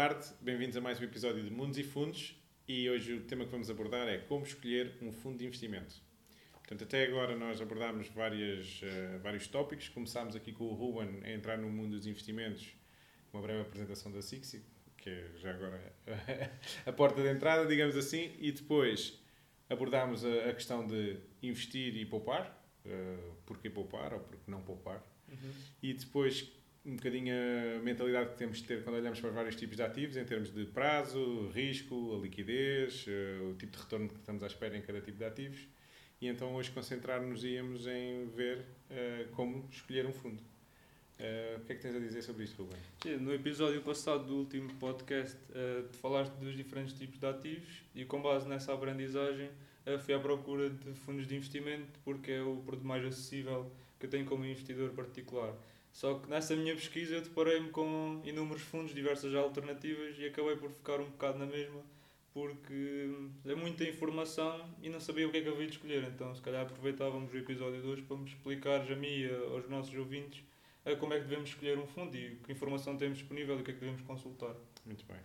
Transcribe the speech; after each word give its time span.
tarde, 0.00 0.28
bem-vindos 0.40 0.74
a 0.78 0.80
mais 0.80 0.98
um 0.98 1.04
episódio 1.04 1.44
de 1.44 1.50
Mundos 1.50 1.76
e 1.76 1.84
Fundos 1.84 2.34
e 2.66 2.88
hoje 2.88 3.12
o 3.12 3.20
tema 3.20 3.44
que 3.44 3.50
vamos 3.50 3.68
abordar 3.68 4.08
é 4.08 4.16
como 4.16 4.46
escolher 4.46 4.96
um 5.02 5.12
fundo 5.12 5.36
de 5.36 5.44
investimento. 5.44 5.94
Portanto, 6.54 6.84
até 6.84 7.04
agora 7.04 7.36
nós 7.36 7.60
abordámos 7.60 8.08
várias, 8.08 8.80
uh, 8.80 9.18
vários 9.22 9.46
tópicos. 9.46 9.90
Começámos 9.90 10.34
aqui 10.34 10.52
com 10.52 10.64
o 10.64 10.72
Ruben 10.72 11.20
a 11.22 11.30
entrar 11.30 11.58
no 11.58 11.68
mundo 11.68 11.98
dos 11.98 12.06
investimentos, 12.06 12.68
uma 13.30 13.42
breve 13.42 13.60
apresentação 13.60 14.10
da 14.10 14.22
Sixi, 14.22 14.64
que 14.96 15.10
é 15.10 15.32
já 15.36 15.50
agora 15.50 15.92
a 16.86 16.92
porta 16.94 17.20
de 17.20 17.28
entrada, 17.28 17.66
digamos 17.66 17.94
assim, 17.94 18.34
e 18.38 18.50
depois 18.52 19.22
abordámos 19.68 20.24
a, 20.24 20.48
a 20.48 20.54
questão 20.54 20.86
de 20.86 21.18
investir 21.42 21.94
e 21.94 22.06
poupar, 22.06 22.58
uh, 22.86 23.34
porquê 23.44 23.68
poupar 23.68 24.14
ou 24.14 24.20
porquê 24.20 24.50
não 24.50 24.62
poupar, 24.62 25.04
uhum. 25.28 25.52
e 25.82 25.92
depois 25.92 26.50
um 26.84 26.96
bocadinho 26.96 27.34
a 27.76 27.82
mentalidade 27.82 28.30
que 28.30 28.36
temos 28.36 28.58
de 28.58 28.64
ter 28.64 28.82
quando 28.82 28.96
olhamos 28.96 29.20
para 29.20 29.30
vários 29.30 29.56
tipos 29.56 29.76
de 29.76 29.82
ativos, 29.82 30.16
em 30.16 30.24
termos 30.24 30.52
de 30.52 30.64
prazo, 30.64 31.50
risco, 31.54 32.16
a 32.16 32.22
liquidez, 32.22 33.06
uh, 33.06 33.50
o 33.50 33.54
tipo 33.54 33.72
de 33.72 33.82
retorno 33.82 34.08
que 34.08 34.14
estamos 34.14 34.42
à 34.42 34.46
espera 34.46 34.76
em 34.76 34.82
cada 34.82 35.00
tipo 35.00 35.18
de 35.18 35.24
ativos. 35.24 35.68
E 36.20 36.26
então 36.26 36.54
hoje 36.54 36.70
concentrar-nos 36.70 37.44
íamos 37.44 37.86
em 37.86 38.26
ver 38.28 38.58
uh, 38.58 39.28
como 39.32 39.68
escolher 39.70 40.06
um 40.06 40.12
fundo. 40.12 40.42
Uh, 41.18 41.60
o 41.60 41.64
que 41.66 41.72
é 41.72 41.76
que 41.76 41.82
tens 41.82 41.94
a 41.94 41.98
dizer 41.98 42.22
sobre 42.22 42.44
isto, 42.44 42.62
Ruben? 42.62 42.78
No 43.20 43.34
episódio 43.34 43.82
passado 43.82 44.24
do 44.24 44.36
último 44.36 44.72
podcast, 44.76 45.36
te 45.90 45.98
falaste 45.98 46.32
dos 46.36 46.56
diferentes 46.56 46.94
tipos 46.94 47.18
de 47.18 47.26
ativos 47.26 47.82
e 47.94 48.06
com 48.06 48.22
base 48.22 48.48
nessa 48.48 48.72
aprendizagem 48.72 49.50
fui 50.02 50.14
à 50.14 50.18
procura 50.18 50.70
de 50.70 50.94
fundos 50.94 51.26
de 51.26 51.36
investimento 51.36 51.98
porque 52.04 52.32
é 52.32 52.42
o 52.42 52.56
produto 52.56 52.86
mais 52.86 53.04
acessível 53.04 53.70
que 53.98 54.06
eu 54.06 54.10
tenho 54.10 54.24
como 54.24 54.46
investidor 54.46 54.90
particular. 54.90 55.54
Só 55.92 56.14
que 56.18 56.28
nessa 56.30 56.54
minha 56.54 56.74
pesquisa 56.74 57.16
eu 57.16 57.22
deparei-me 57.22 57.70
com 57.70 58.20
inúmeros 58.24 58.62
fundos, 58.62 58.94
diversas 58.94 59.34
alternativas 59.34 60.16
e 60.18 60.26
acabei 60.26 60.56
por 60.56 60.70
ficar 60.70 61.00
um 61.00 61.10
bocado 61.10 61.38
na 61.38 61.46
mesma 61.46 61.82
porque 62.32 63.10
é 63.44 63.54
muita 63.54 63.84
informação 63.84 64.68
e 64.80 64.88
não 64.88 65.00
sabia 65.00 65.26
o 65.26 65.30
que 65.30 65.38
é 65.38 65.42
que 65.42 65.48
havia 65.48 65.66
de 65.66 65.72
escolher. 65.72 66.04
Então, 66.04 66.34
se 66.34 66.40
calhar 66.40 66.62
aproveitávamos 66.62 67.32
o 67.32 67.36
episódio 67.36 67.80
de 67.80 67.86
hoje 67.86 68.02
para 68.02 68.16
me 68.16 68.28
explicar 68.28 68.80
a 68.80 68.96
mim 68.96 69.08
e 69.08 69.30
aos 69.52 69.68
nossos 69.68 69.94
ouvintes 69.96 70.42
como 70.98 71.12
é 71.12 71.18
que 71.18 71.24
devemos 71.24 71.50
escolher 71.50 71.78
um 71.78 71.86
fundo 71.86 72.16
e 72.16 72.36
que 72.36 72.52
informação 72.52 72.96
temos 72.96 73.18
disponível 73.18 73.58
e 73.58 73.60
o 73.60 73.64
que 73.64 73.70
é 73.70 73.74
que 73.74 73.80
devemos 73.80 74.00
consultar. 74.02 74.54
Muito 74.86 75.04
bem. 75.06 75.18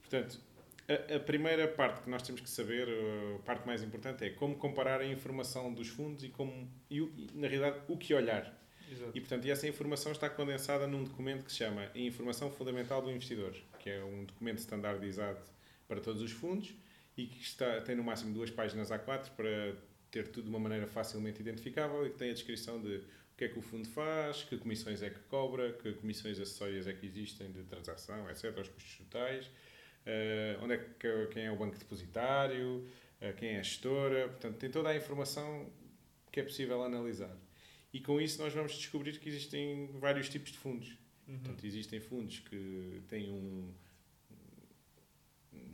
Portanto, 0.00 0.40
a, 0.88 1.16
a, 1.16 1.20
primeira 1.20 1.66
parte 1.68 2.02
que 2.02 2.10
nós 2.10 2.22
temos 2.22 2.40
que 2.40 2.50
saber, 2.50 2.88
a 2.88 3.38
parte 3.42 3.66
mais 3.66 3.82
importante, 3.82 4.24
é 4.24 4.30
como 4.30 4.56
comparar 4.56 5.00
a 5.00 5.06
informação 5.06 5.72
dos 5.72 5.88
fundos 5.88 6.24
e, 6.24 6.28
como, 6.28 6.68
e, 6.90 7.00
na 7.34 7.48
realidade, 7.48 7.80
o 7.88 7.96
que 7.96 8.12
olhar. 8.12 8.59
Exato. 8.90 9.12
E, 9.14 9.20
portanto, 9.20 9.46
essa 9.46 9.68
informação 9.68 10.12
está 10.12 10.28
condensada 10.28 10.86
num 10.86 11.04
documento 11.04 11.44
que 11.44 11.52
se 11.52 11.58
chama 11.58 11.90
Informação 11.94 12.50
Fundamental 12.50 13.00
do 13.00 13.10
Investidor, 13.10 13.54
que 13.78 13.90
é 13.90 14.02
um 14.02 14.24
documento 14.24 14.58
standardizado 14.58 15.40
para 15.86 16.00
todos 16.00 16.20
os 16.22 16.32
fundos 16.32 16.74
e 17.16 17.26
que 17.26 17.40
está, 17.40 17.80
tem 17.82 17.94
no 17.94 18.02
máximo 18.02 18.32
duas 18.32 18.50
páginas 18.50 18.90
A4 18.90 19.30
para 19.30 19.76
ter 20.10 20.28
tudo 20.28 20.44
de 20.44 20.50
uma 20.50 20.58
maneira 20.58 20.86
facilmente 20.86 21.40
identificável 21.40 22.06
e 22.06 22.10
que 22.10 22.16
tem 22.16 22.30
a 22.30 22.32
descrição 22.32 22.80
de 22.80 22.96
o 22.96 23.36
que 23.36 23.44
é 23.44 23.48
que 23.48 23.58
o 23.58 23.62
fundo 23.62 23.88
faz, 23.88 24.42
que 24.42 24.58
comissões 24.58 25.02
é 25.02 25.10
que 25.10 25.20
cobra, 25.20 25.72
que 25.72 25.92
comissões 25.94 26.38
acessórias 26.38 26.86
é 26.86 26.92
que 26.92 27.06
existem 27.06 27.50
de 27.50 27.62
transação, 27.62 28.28
etc., 28.28 28.56
os 28.58 28.68
custos 28.68 28.96
totais, 28.98 29.46
uh, 29.46 30.62
onde 30.62 30.74
é 30.74 30.78
que, 30.78 31.26
quem 31.32 31.44
é 31.44 31.52
o 31.52 31.56
banco 31.56 31.78
depositário, 31.78 32.86
uh, 33.20 33.34
quem 33.36 33.50
é 33.50 33.60
a 33.60 33.62
gestora, 33.62 34.28
portanto, 34.28 34.56
tem 34.56 34.70
toda 34.70 34.90
a 34.90 34.96
informação 34.96 35.72
que 36.30 36.40
é 36.40 36.42
possível 36.42 36.82
analisar. 36.82 37.34
E 37.92 38.00
com 38.00 38.20
isso 38.20 38.40
nós 38.40 38.52
vamos 38.52 38.72
descobrir 38.72 39.18
que 39.18 39.28
existem 39.28 39.90
vários 39.98 40.28
tipos 40.28 40.52
de 40.52 40.58
fundos. 40.58 40.88
Uhum. 41.26 41.38
Portanto, 41.38 41.64
existem 41.64 42.00
fundos 42.00 42.38
que 42.40 43.02
têm 43.08 43.30
um 43.30 43.72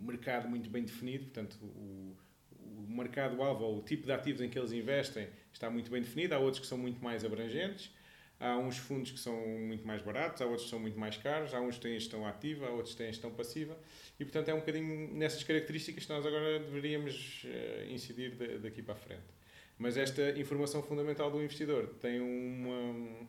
mercado 0.01 0.49
muito 0.49 0.71
bem 0.71 0.85
definido, 0.85 1.25
portanto, 1.25 1.59
o, 1.63 2.17
o 2.61 2.87
mercado-alvo 2.89 3.65
ou 3.65 3.79
o 3.79 3.83
tipo 3.83 4.07
de 4.07 4.13
ativos 4.13 4.41
em 4.41 4.49
que 4.49 4.59
eles 4.59 4.73
investem 4.73 5.29
está 5.53 5.71
muito 5.71 5.91
bem 5.91 6.03
definido, 6.03 6.35
há 6.35 6.39
outros 6.39 6.61
que 6.61 6.67
são 6.67 6.79
muito 6.79 7.03
mais 7.03 7.25
abrangentes, 7.25 7.91
há 8.39 8.57
uns 8.59 8.77
fundos 8.77 9.11
que 9.11 9.19
são 9.19 9.37
muito 9.59 9.87
mais 9.87 10.03
baratos, 10.03 10.43
há 10.43 10.47
outros 10.47 10.65
que 10.65 10.71
são 10.71 10.79
muito 10.79 10.99
mais 10.99 11.17
caros, 11.17 11.55
há 11.55 11.61
uns 11.61 11.77
que 11.77 11.83
têm 11.83 11.99
gestão 11.99 12.27
ativa, 12.27 12.67
há 12.67 12.71
outros 12.71 12.93
que 12.93 12.99
têm 12.99 13.09
gestão 13.09 13.31
passiva, 13.31 13.77
e 14.19 14.25
portanto 14.25 14.49
é 14.49 14.55
um 14.55 14.61
bocadinho 14.61 15.15
nessas 15.15 15.43
características 15.43 16.05
que 16.05 16.13
nós 16.13 16.25
agora 16.25 16.61
deveríamos 16.61 17.45
uh, 17.45 17.91
incidir 17.91 18.35
de, 18.35 18.59
daqui 18.59 18.83
para 18.83 18.95
a 18.95 18.99
frente. 18.99 19.36
Mas 19.79 19.97
esta 19.97 20.31
informação 20.39 20.83
fundamental 20.83 21.31
do 21.31 21.43
investidor 21.43 21.89
tem 22.01 22.21
uma, 22.21 23.27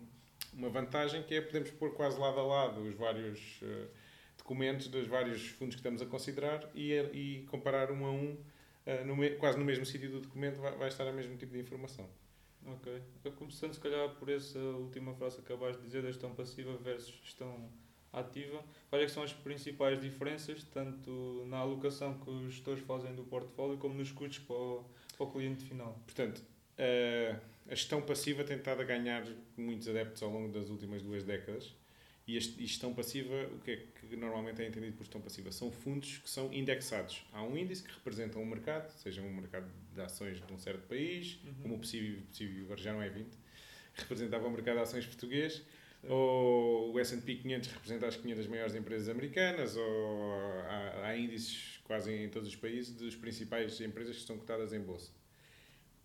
uma 0.53 0.69
vantagem 0.69 1.23
que 1.23 1.35
é 1.35 1.41
podemos 1.41 1.71
pôr 1.71 1.93
quase 1.93 2.19
lado 2.19 2.39
a 2.39 2.43
lado 2.43 2.81
os 2.81 2.95
vários. 2.95 3.61
Uh, 3.61 4.07
documentos 4.47 4.87
dos 4.87 5.05
vários 5.07 5.49
fundos 5.49 5.75
que 5.75 5.81
estamos 5.81 6.01
a 6.01 6.05
considerar 6.05 6.71
e, 6.73 6.93
e 6.93 7.45
comparar 7.51 7.91
um 7.91 8.05
a 8.05 8.11
um, 8.11 8.37
no, 9.05 9.37
quase 9.37 9.59
no 9.59 9.65
mesmo 9.65 9.85
sítio 9.85 10.09
do 10.09 10.21
documento, 10.21 10.61
vai, 10.61 10.71
vai 10.77 10.87
estar 10.87 11.05
o 11.05 11.13
mesmo 11.13 11.35
tipo 11.35 11.51
de 11.51 11.59
informação. 11.59 12.09
Ok. 12.65 13.01
Começando, 13.35 13.73
se 13.73 13.79
calhar, 13.79 14.09
por 14.15 14.29
essa 14.29 14.57
última 14.57 15.13
frase 15.15 15.35
que 15.35 15.41
acabaste 15.41 15.81
de 15.81 15.87
dizer, 15.87 16.01
da 16.01 16.07
gestão 16.07 16.33
passiva 16.33 16.75
versus 16.77 17.13
gestão 17.21 17.69
ativa, 18.11 18.63
quais 18.89 19.03
é 19.03 19.07
são 19.13 19.23
as 19.23 19.33
principais 19.33 19.99
diferenças, 19.99 20.63
tanto 20.63 21.45
na 21.47 21.57
alocação 21.57 22.17
que 22.17 22.29
os 22.29 22.53
gestores 22.53 22.81
fazem 22.83 23.13
do 23.13 23.23
portfólio, 23.25 23.77
como 23.77 23.95
nos 23.95 24.11
custos 24.11 24.39
para 24.39 24.55
o, 24.55 24.85
para 25.17 25.25
o 25.25 25.31
cliente 25.31 25.65
final? 25.65 25.99
Portanto, 26.05 26.39
uh, 26.39 27.39
a 27.69 27.75
gestão 27.75 28.01
passiva 28.01 28.43
tem 28.43 28.57
estado 28.57 28.81
a 28.81 28.85
ganhar 28.85 29.25
muitos 29.57 29.87
adeptos 29.89 30.21
ao 30.23 30.29
longo 30.29 30.51
das 30.53 30.69
últimas 30.69 31.01
duas 31.01 31.23
décadas 31.23 31.73
e 32.27 32.35
a 32.35 32.39
gestão 32.39 32.93
passiva, 32.93 33.33
o 33.53 33.59
que 33.59 33.71
é 33.71 33.77
que 33.77 34.15
normalmente 34.17 34.61
é 34.61 34.67
entendido 34.67 34.97
por 34.97 35.03
gestão 35.03 35.21
passiva? 35.21 35.49
São 35.51 35.71
fundos 35.71 36.17
que 36.17 36.29
são 36.29 36.51
indexados. 36.53 37.23
Há 37.31 37.41
um 37.41 37.57
índice 37.57 37.83
que 37.83 37.93
representa 37.93 38.37
um 38.37 38.45
mercado, 38.45 38.91
seja 38.97 39.21
um 39.21 39.33
mercado 39.33 39.71
de 39.93 40.01
ações 40.01 40.45
de 40.45 40.53
um 40.53 40.57
certo 40.57 40.85
país, 40.87 41.39
uhum. 41.45 41.53
como 41.61 41.75
o 41.75 41.79
possível, 41.79 42.21
possível, 42.29 42.65
agora 42.65 42.81
já 42.81 42.91
não 42.91 43.01
é 43.01 43.09
20, 43.09 43.27
representava 43.95 44.45
o 44.45 44.51
mercado 44.51 44.75
de 44.75 44.81
ações 44.81 45.05
português, 45.05 45.63
ou 46.03 46.93
o 46.93 46.99
S&P 46.99 47.35
500 47.35 47.69
representa 47.71 48.07
as 48.07 48.17
500 48.17 48.47
maiores 48.47 48.75
empresas 48.75 49.07
americanas, 49.07 49.77
ou 49.77 50.61
há, 50.63 51.07
há 51.07 51.17
índices 51.17 51.76
quase 51.87 52.13
em 52.13 52.29
todos 52.29 52.49
os 52.49 52.55
países 52.55 52.93
das 52.93 53.15
principais 53.15 53.79
empresas 53.81 54.15
que 54.15 54.21
estão 54.21 54.37
cotadas 54.37 54.73
em 54.73 54.79
bolsa. 54.79 55.11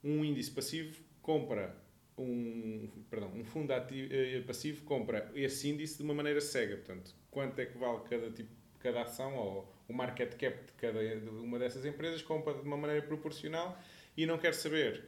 Um 0.03 0.25
índice 0.25 0.50
passivo 0.50 0.97
compra 1.20 1.76
um, 2.16 2.88
perdão, 3.10 3.32
um 3.34 3.44
fundo 3.44 3.72
ativo, 3.72 4.12
eh, 4.12 4.41
passivo 4.47 4.84
compra 4.84 5.31
esse 5.34 5.69
índice 5.69 5.97
de 5.97 6.03
uma 6.03 6.15
maneira 6.15 6.41
cega. 6.41 6.76
Portanto, 6.76 7.15
quanto 7.31 7.59
é 7.59 7.66
que 7.66 7.76
vale 7.76 8.00
cada, 8.09 8.31
tipo, 8.31 8.50
cada 8.78 9.03
ação 9.03 9.37
ou 9.37 9.75
o 9.88 9.93
market 9.93 10.37
cap 10.37 10.65
de 10.65 10.72
cada 10.72 11.00
uma 11.41 11.59
dessas 11.59 11.84
empresas, 11.84 12.22
compra 12.22 12.54
de 12.54 12.60
uma 12.60 12.76
maneira 12.76 13.04
proporcional 13.04 13.78
e 14.16 14.25
não 14.25 14.38
quer 14.38 14.54
saber 14.54 15.04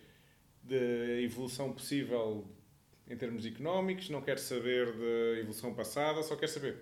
da 0.63 1.21
evolução 1.21 1.73
possível 1.73 2.47
em 3.09 3.17
termos 3.17 3.45
económicos, 3.45 4.09
não 4.09 4.23
quer 4.23 4.39
saber 4.39 4.87
da 4.93 5.39
evolução 5.39 5.75
passada, 5.75 6.23
só 6.23 6.37
quer 6.37 6.49
saber 6.49 6.79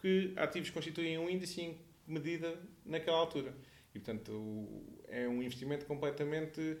que 0.00 0.32
ativos 0.36 0.70
constituem 0.70 1.18
um 1.18 1.28
índice 1.28 1.60
em 1.60 1.78
medida 2.06 2.58
naquela 2.86 3.18
altura. 3.18 3.54
E, 3.94 3.98
portanto, 3.98 4.84
é 5.08 5.26
um 5.28 5.42
investimento 5.42 5.86
completamente 5.86 6.78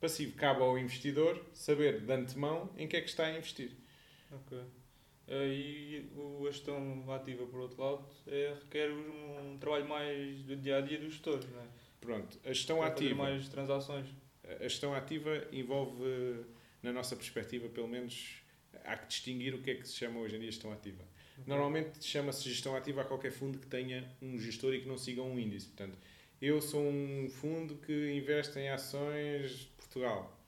passivo. 0.00 0.36
Cabe 0.36 0.62
ao 0.62 0.78
investidor 0.78 1.44
saber 1.52 2.00
de 2.00 2.12
antemão 2.12 2.70
em 2.76 2.86
que 2.86 2.96
é 2.96 3.00
que 3.00 3.08
está 3.08 3.26
a 3.26 3.36
investir. 3.36 3.72
Ok. 4.30 4.58
Uh, 4.58 5.32
e 5.46 6.10
a 6.46 6.50
gestão 6.50 7.10
ativa, 7.10 7.46
por 7.46 7.60
outro 7.60 7.82
lado, 7.82 8.06
é, 8.26 8.54
requer 8.62 8.90
um 8.90 9.56
trabalho 9.58 9.88
mais 9.88 10.42
do 10.42 10.54
dia 10.56 10.76
a 10.76 10.80
dia 10.82 10.98
dos 10.98 11.12
gestores, 11.12 11.48
não 11.50 11.60
é? 11.60 11.66
Pronto, 11.98 12.38
a 12.44 12.48
gestão 12.48 12.78
Para 12.78 12.88
ativa. 12.88 13.14
mais 13.22 13.48
transações. 13.48 14.06
A 14.60 14.64
gestão 14.64 14.94
ativa 14.94 15.48
envolve, 15.50 16.44
na 16.82 16.92
nossa 16.92 17.16
perspectiva, 17.16 17.66
pelo 17.70 17.88
menos, 17.88 18.42
há 18.84 18.98
que 18.98 19.06
distinguir 19.06 19.54
o 19.54 19.62
que 19.62 19.70
é 19.70 19.74
que 19.76 19.88
se 19.88 19.94
chama 19.94 20.20
hoje 20.20 20.36
em 20.36 20.40
dia 20.40 20.50
gestão 20.50 20.70
ativa. 20.70 21.02
Normalmente 21.46 22.04
chama-se 22.04 22.48
gestão 22.48 22.76
ativa 22.76 23.02
a 23.02 23.04
qualquer 23.04 23.32
fundo 23.32 23.58
que 23.58 23.66
tenha 23.66 24.08
um 24.22 24.38
gestor 24.38 24.74
e 24.74 24.80
que 24.80 24.88
não 24.88 24.96
siga 24.96 25.22
um 25.22 25.38
índice. 25.38 25.66
Portanto, 25.66 25.98
eu 26.40 26.60
sou 26.60 26.82
um 26.82 27.28
fundo 27.28 27.76
que 27.76 28.12
investe 28.12 28.58
em 28.58 28.68
ações 28.68 29.68
Portugal, 29.76 30.38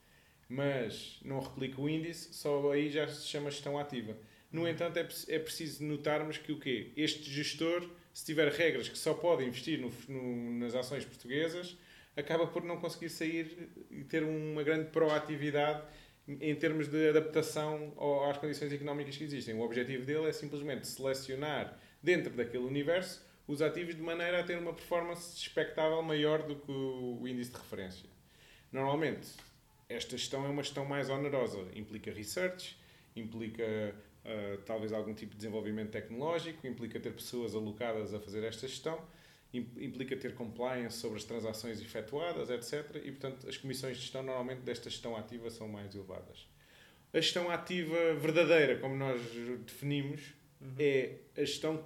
mas 0.49 1.19
não 1.23 1.39
replica 1.39 1.81
o 1.81 1.89
índice, 1.89 2.33
só 2.33 2.71
aí 2.71 2.89
já 2.89 3.07
se 3.07 3.25
chama 3.27 3.51
gestão 3.51 3.77
ativa. 3.77 4.17
No 4.51 4.61
uhum. 4.61 4.67
entanto, 4.67 4.97
é, 4.97 5.07
é 5.27 5.39
preciso 5.39 5.83
notarmos 5.83 6.37
que 6.37 6.51
o 6.51 6.59
quê? 6.59 6.91
Este 6.95 7.29
gestor, 7.29 7.89
se 8.13 8.25
tiver 8.25 8.51
regras 8.51 8.87
que 8.87 8.97
só 8.97 9.13
pode 9.13 9.43
investir 9.43 9.79
no, 9.79 9.91
no, 10.07 10.59
nas 10.59 10.73
ações 10.73 11.05
portuguesas, 11.05 11.77
acaba 12.15 12.47
por 12.47 12.63
não 12.63 12.77
conseguir 12.77 13.09
sair 13.09 13.69
e 13.91 14.03
ter 14.03 14.23
uma 14.23 14.63
grande 14.63 14.89
proatividade 14.89 15.83
em 16.27 16.55
termos 16.55 16.87
de 16.87 17.09
adaptação 17.09 17.93
às 18.29 18.37
condições 18.37 18.71
económicas 18.73 19.15
que 19.15 19.23
existem. 19.23 19.55
O 19.55 19.61
objetivo 19.61 20.05
dele 20.05 20.27
é 20.27 20.33
simplesmente 20.33 20.85
selecionar 20.87 21.79
dentro 22.03 22.33
daquele 22.33 22.65
universo 22.65 23.25
os 23.47 23.61
ativos 23.61 23.95
de 23.95 24.01
maneira 24.01 24.41
a 24.41 24.43
ter 24.43 24.57
uma 24.57 24.73
performance 24.73 25.35
expectável 25.37 26.01
maior 26.01 26.43
do 26.43 26.57
que 26.57 26.71
o 26.71 27.25
índice 27.25 27.51
de 27.51 27.57
referência. 27.57 28.09
Normalmente, 28.71 29.29
esta 29.87 30.17
gestão 30.17 30.45
é 30.45 30.49
uma 30.49 30.61
gestão 30.61 30.83
mais 30.83 31.09
onerosa. 31.09 31.65
Implica 31.73 32.11
research, 32.11 32.77
implica 33.15 33.63
uh, 33.63 34.57
talvez 34.65 34.91
algum 34.91 35.13
tipo 35.13 35.31
de 35.31 35.37
desenvolvimento 35.37 35.91
tecnológico, 35.91 36.67
implica 36.67 36.99
ter 36.99 37.13
pessoas 37.13 37.55
alocadas 37.55 38.13
a 38.13 38.19
fazer 38.19 38.43
esta 38.43 38.67
gestão, 38.67 39.01
implica 39.57 40.15
ter 40.15 40.33
compliance 40.33 40.97
sobre 40.97 41.17
as 41.17 41.23
transações 41.23 41.81
efetuadas, 41.81 42.49
etc. 42.49 43.01
E, 43.03 43.11
portanto, 43.11 43.47
as 43.47 43.57
comissões 43.57 43.97
de 43.97 44.03
gestão, 44.03 44.23
normalmente, 44.23 44.61
desta 44.61 44.89
gestão 44.89 45.15
ativa 45.15 45.49
são 45.49 45.67
mais 45.67 45.93
elevadas. 45.93 46.47
A 47.13 47.19
gestão 47.19 47.49
ativa 47.49 48.13
verdadeira, 48.15 48.77
como 48.77 48.95
nós 48.95 49.21
definimos, 49.65 50.33
uhum. 50.61 50.75
é 50.77 51.15
a 51.35 51.41
gestão 51.41 51.83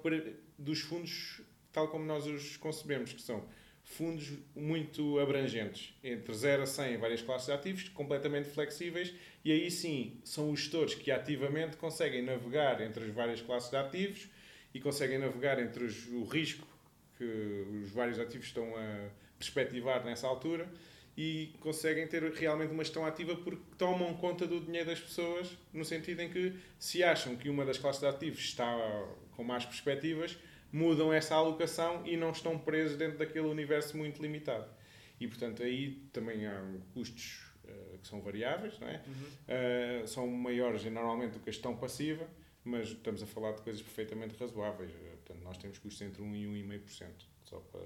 dos 0.58 0.80
fundos 0.80 1.42
tal 1.72 1.88
como 1.88 2.04
nós 2.04 2.26
os 2.26 2.56
concebemos, 2.56 3.12
que 3.12 3.22
são 3.22 3.44
fundos 3.82 4.32
muito 4.54 5.18
abrangentes, 5.18 5.94
entre 6.04 6.32
0 6.32 6.62
a 6.62 6.66
100 6.66 6.94
em 6.94 6.96
várias 6.98 7.22
classes 7.22 7.46
de 7.46 7.52
ativos, 7.52 7.88
completamente 7.88 8.48
flexíveis, 8.48 9.12
e 9.44 9.50
aí 9.50 9.70
sim 9.70 10.20
são 10.22 10.50
os 10.52 10.60
gestores 10.60 10.94
que 10.94 11.10
ativamente 11.10 11.76
conseguem 11.76 12.22
navegar 12.22 12.80
entre 12.80 13.04
as 13.04 13.10
várias 13.10 13.40
classes 13.40 13.70
de 13.70 13.76
ativos 13.76 14.28
e 14.72 14.80
conseguem 14.80 15.18
navegar 15.18 15.58
entre 15.58 15.84
os, 15.84 16.06
o 16.08 16.24
risco 16.24 16.66
que 17.22 17.84
os 17.84 17.90
vários 17.90 18.18
ativos 18.18 18.46
estão 18.46 18.74
a 18.76 19.08
perspectivar 19.38 20.04
nessa 20.04 20.26
altura 20.26 20.68
e 21.16 21.54
conseguem 21.60 22.06
ter 22.06 22.22
realmente 22.32 22.72
uma 22.72 22.82
gestão 22.82 23.04
ativa 23.04 23.36
porque 23.36 23.62
tomam 23.76 24.14
conta 24.14 24.46
do 24.46 24.60
dinheiro 24.60 24.88
das 24.88 25.00
pessoas, 25.00 25.56
no 25.72 25.84
sentido 25.84 26.20
em 26.20 26.30
que 26.30 26.54
se 26.78 27.04
acham 27.04 27.36
que 27.36 27.48
uma 27.48 27.64
das 27.64 27.78
classes 27.78 28.00
de 28.00 28.06
ativos 28.06 28.40
está 28.40 28.66
com 29.32 29.44
más 29.44 29.64
perspectivas, 29.64 30.38
mudam 30.72 31.12
essa 31.12 31.34
alocação 31.34 32.02
e 32.06 32.16
não 32.16 32.30
estão 32.30 32.58
presos 32.58 32.96
dentro 32.96 33.18
daquele 33.18 33.46
universo 33.46 33.96
muito 33.96 34.22
limitado. 34.22 34.66
E, 35.20 35.28
portanto, 35.28 35.62
aí 35.62 36.02
também 36.12 36.46
há 36.46 36.64
custos 36.94 37.42
uh, 37.64 37.98
que 37.98 38.08
são 38.08 38.20
variáveis, 38.22 38.78
não 38.80 38.88
é? 38.88 39.02
Uhum. 39.06 40.02
Uh, 40.02 40.08
são 40.08 40.26
maiores 40.26 40.82
normalmente 40.84 41.32
do 41.32 41.40
que 41.40 41.50
a 41.50 41.52
gestão 41.52 41.76
passiva, 41.76 42.26
mas 42.64 42.88
estamos 42.88 43.22
a 43.22 43.26
falar 43.26 43.52
de 43.52 43.60
coisas 43.60 43.82
perfeitamente 43.82 44.34
razoáveis. 44.40 44.90
Portanto, 45.32 45.44
nós 45.44 45.58
temos 45.58 45.78
custos 45.78 46.02
entre 46.02 46.22
1 46.22 46.36
e 46.36 46.44
1,5%, 46.68 47.26
só 47.44 47.58
para 47.58 47.80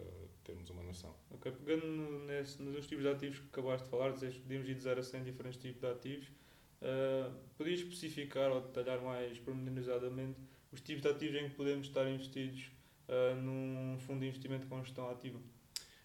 termos 0.44 0.68
uma 0.70 0.82
noção. 0.82 1.14
Ok, 1.30 1.52
pegando 1.52 1.86
nesse, 2.26 2.60
nos 2.60 2.86
tipos 2.86 3.04
de 3.04 3.10
ativos 3.10 3.38
que 3.38 3.46
acabaste 3.46 3.84
de 3.84 3.90
falar, 3.90 4.12
dizeste 4.12 4.38
que 4.38 4.42
podíamos 4.42 4.68
ir 4.68 4.74
de 4.74 4.82
0 4.82 5.00
a 5.00 5.02
100 5.02 5.24
diferentes 5.24 5.60
tipos 5.60 5.80
de 5.80 5.86
ativos, 5.86 6.28
uh, 6.28 7.32
podias 7.56 7.80
especificar 7.80 8.50
ou 8.50 8.60
detalhar 8.60 9.00
mais 9.00 9.38
pormenorizadamente 9.38 10.38
os 10.72 10.80
tipos 10.80 11.02
de 11.02 11.08
ativos 11.08 11.40
em 11.40 11.48
que 11.48 11.54
podemos 11.54 11.86
estar 11.86 12.08
investidos 12.08 12.70
uh, 13.08 13.36
num 13.40 13.98
fundo 14.00 14.20
de 14.20 14.26
investimento 14.26 14.66
com 14.66 14.82
gestão 14.82 15.08
ativa? 15.08 15.40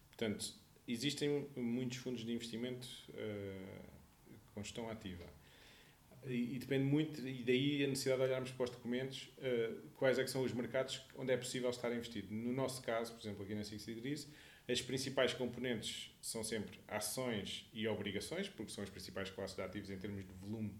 Portanto, 0.08 0.54
existem 0.86 1.48
muitos 1.56 1.98
fundos 1.98 2.24
de 2.24 2.32
investimento 2.32 2.86
uh, 3.10 3.82
com 4.54 4.62
gestão 4.62 4.88
ativa. 4.88 5.24
E, 6.26 6.54
e, 6.54 6.58
depende 6.58 6.84
muito, 6.84 7.26
e 7.26 7.42
daí 7.42 7.84
a 7.84 7.88
necessidade 7.88 8.20
de 8.20 8.28
olharmos 8.28 8.50
para 8.52 8.64
os 8.64 8.70
documentos, 8.70 9.28
uh, 9.38 9.88
quais 9.96 10.18
é 10.18 10.24
que 10.24 10.30
são 10.30 10.42
os 10.44 10.52
mercados 10.52 11.04
onde 11.16 11.32
é 11.32 11.36
possível 11.36 11.68
estar 11.68 11.92
investido. 11.92 12.32
No 12.32 12.52
nosso 12.52 12.80
caso, 12.82 13.12
por 13.12 13.20
exemplo, 13.20 13.42
aqui 13.42 13.54
na 13.54 13.64
Six 13.64 13.86
Degrees, 13.86 14.28
as 14.68 14.80
principais 14.80 15.34
componentes 15.34 16.14
são 16.20 16.44
sempre 16.44 16.78
ações 16.86 17.68
e 17.72 17.86
obrigações, 17.88 18.48
porque 18.48 18.70
são 18.70 18.84
as 18.84 18.90
principais 18.90 19.30
classes 19.30 19.56
de 19.56 19.62
ativos 19.62 19.90
em 19.90 19.98
termos 19.98 20.24
de 20.24 20.32
volume 20.34 20.72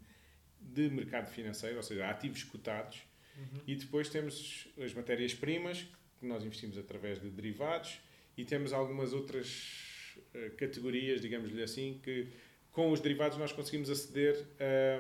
de 0.60 0.88
mercado 0.88 1.28
financeiro, 1.28 1.76
ou 1.76 1.82
seja, 1.82 2.08
ativos 2.08 2.44
cotados. 2.44 3.02
Uhum. 3.36 3.60
E 3.66 3.74
depois 3.74 4.08
temos 4.08 4.68
as 4.78 4.94
matérias-primas, 4.94 5.88
que 6.20 6.26
nós 6.26 6.44
investimos 6.44 6.78
através 6.78 7.20
de 7.20 7.28
derivados, 7.28 7.98
e 8.36 8.44
temos 8.44 8.72
algumas 8.72 9.12
outras 9.12 10.14
uh, 10.34 10.50
categorias, 10.56 11.20
digamos-lhe 11.20 11.62
assim, 11.62 12.00
que 12.02 12.28
com 12.72 12.90
os 12.90 13.00
derivados 13.00 13.36
nós 13.36 13.52
conseguimos 13.52 13.90
aceder 13.90 14.46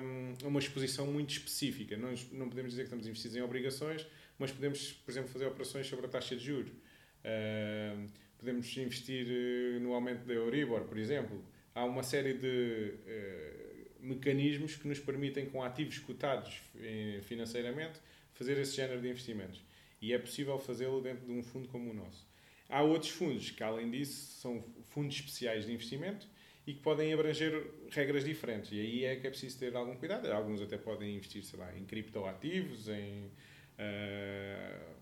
um, 0.02 0.44
a 0.44 0.48
uma 0.48 0.60
exposição 0.60 1.06
muito 1.06 1.30
específica. 1.30 1.96
Nós 1.96 2.30
não 2.30 2.48
podemos 2.48 2.72
dizer 2.72 2.82
que 2.82 2.88
estamos 2.88 3.06
investidos 3.06 3.36
em 3.36 3.40
obrigações, 3.40 4.06
mas 4.38 4.52
podemos, 4.52 4.92
por 4.92 5.10
exemplo, 5.10 5.30
fazer 5.30 5.46
operações 5.46 5.86
sobre 5.86 6.06
a 6.06 6.08
taxa 6.08 6.36
de 6.36 6.44
juros. 6.44 6.70
Uh, 6.70 8.08
podemos 8.36 8.76
investir 8.76 9.26
eh, 9.28 9.78
no 9.78 9.94
aumento 9.94 10.26
da 10.26 10.34
Euribor, 10.34 10.82
por 10.82 10.98
exemplo. 10.98 11.44
Há 11.74 11.84
uma 11.84 12.02
série 12.02 12.34
de 12.34 12.92
uh, 13.06 14.04
mecanismos 14.04 14.74
que 14.74 14.86
nos 14.86 14.98
permitem, 14.98 15.46
com 15.46 15.62
ativos 15.62 15.98
cotados 16.00 16.60
financeiramente, 17.22 18.00
fazer 18.34 18.58
esse 18.58 18.74
género 18.74 19.00
de 19.00 19.08
investimentos. 19.08 19.62
E 20.00 20.12
é 20.12 20.18
possível 20.18 20.58
fazê-lo 20.58 21.00
dentro 21.00 21.24
de 21.24 21.32
um 21.32 21.42
fundo 21.42 21.68
como 21.68 21.90
o 21.90 21.94
nosso. 21.94 22.26
Há 22.68 22.82
outros 22.82 23.12
fundos 23.12 23.50
que, 23.50 23.62
além 23.62 23.90
disso, 23.90 24.40
são 24.40 24.62
fundos 24.88 25.14
especiais 25.14 25.64
de 25.64 25.72
investimento 25.72 26.26
e 26.66 26.74
que 26.74 26.80
podem 26.80 27.12
abranger 27.12 27.70
regras 27.90 28.24
diferentes. 28.24 28.70
E 28.72 28.80
aí 28.80 29.04
é 29.04 29.16
que 29.16 29.26
é 29.26 29.30
preciso 29.30 29.58
ter 29.58 29.74
algum 29.74 29.96
cuidado. 29.96 30.30
Alguns 30.32 30.62
até 30.62 30.78
podem 30.78 31.16
investir, 31.16 31.42
sei 31.42 31.58
lá, 31.58 31.76
em 31.76 31.84
criptoativos, 31.84 32.88
em 32.88 33.26
uh, 33.78 34.94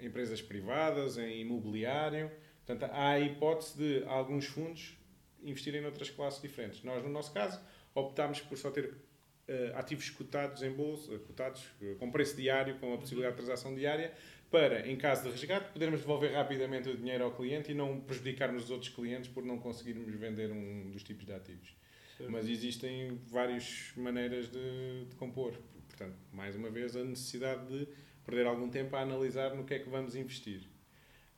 empresas 0.00 0.40
privadas, 0.40 1.18
em 1.18 1.40
imobiliário. 1.40 2.30
Portanto, 2.64 2.90
há 2.92 3.10
a 3.10 3.20
hipótese 3.20 3.78
de 3.78 4.04
alguns 4.04 4.46
fundos 4.46 4.96
investirem 5.42 5.80
noutras 5.80 6.10
classes 6.10 6.40
diferentes. 6.40 6.82
Nós, 6.84 7.02
no 7.02 7.08
nosso 7.08 7.32
caso, 7.32 7.60
optámos 7.94 8.40
por 8.40 8.56
só 8.56 8.70
ter 8.70 8.84
uh, 8.84 9.76
ativos 9.76 10.10
cotados 10.10 10.62
em 10.62 10.70
bolsa, 10.70 11.18
cotados 11.18 11.64
uh, 11.80 11.96
com 11.96 12.10
preço 12.12 12.36
diário, 12.36 12.78
com 12.78 12.94
a 12.94 12.98
possibilidade 12.98 13.36
de 13.36 13.42
transação 13.42 13.74
diária, 13.74 14.12
para, 14.50 14.88
em 14.88 14.96
caso 14.96 15.24
de 15.24 15.30
resgate, 15.30 15.72
podermos 15.72 16.00
devolver 16.00 16.32
rapidamente 16.32 16.88
o 16.88 16.96
dinheiro 16.96 17.24
ao 17.24 17.32
cliente 17.32 17.70
e 17.70 17.74
não 17.74 18.00
prejudicarmos 18.00 18.64
os 18.64 18.70
outros 18.70 18.90
clientes 18.90 19.28
por 19.28 19.44
não 19.44 19.58
conseguirmos 19.58 20.14
vender 20.14 20.50
um 20.50 20.90
dos 20.90 21.02
tipos 21.02 21.26
de 21.26 21.32
ativos. 21.32 21.76
Certo. 22.16 22.32
Mas 22.32 22.48
existem 22.48 23.20
várias 23.28 23.92
maneiras 23.96 24.50
de, 24.50 25.04
de, 25.04 25.16
compor. 25.16 25.52
Portanto, 25.86 26.16
mais 26.32 26.56
uma 26.56 26.70
vez, 26.70 26.96
a 26.96 27.04
necessidade 27.04 27.66
de 27.66 27.88
perder 28.24 28.46
algum 28.46 28.68
tempo 28.68 28.96
a 28.96 29.00
analisar 29.00 29.54
no 29.54 29.64
que 29.64 29.74
é 29.74 29.78
que 29.78 29.88
vamos 29.88 30.16
investir. 30.16 30.62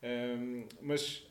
Um, 0.01 0.65
mas 0.81 1.23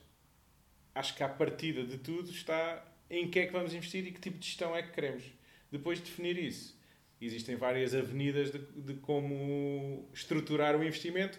acho 0.95 1.17
que 1.17 1.23
a 1.23 1.29
partida 1.29 1.83
de 1.83 1.99
tudo 1.99 2.31
está 2.31 2.87
em 3.09 3.29
que 3.29 3.41
é 3.41 3.47
que 3.47 3.53
vamos 3.53 3.75
investir 3.75 4.07
e 4.07 4.13
que 4.13 4.21
tipo 4.21 4.39
de 4.39 4.47
gestão 4.47 4.77
é 4.77 4.83
que 4.83 4.93
queremos. 4.93 5.25
Depois 5.73 5.99
de 5.99 6.05
definir 6.05 6.39
isso, 6.39 6.79
existem 7.21 7.57
várias 7.57 7.95
avenidas 7.95 8.51
de, 8.51 8.59
de 8.59 8.95
como 8.95 10.09
estruturar 10.13 10.77
o 10.77 10.85
investimento 10.85 11.39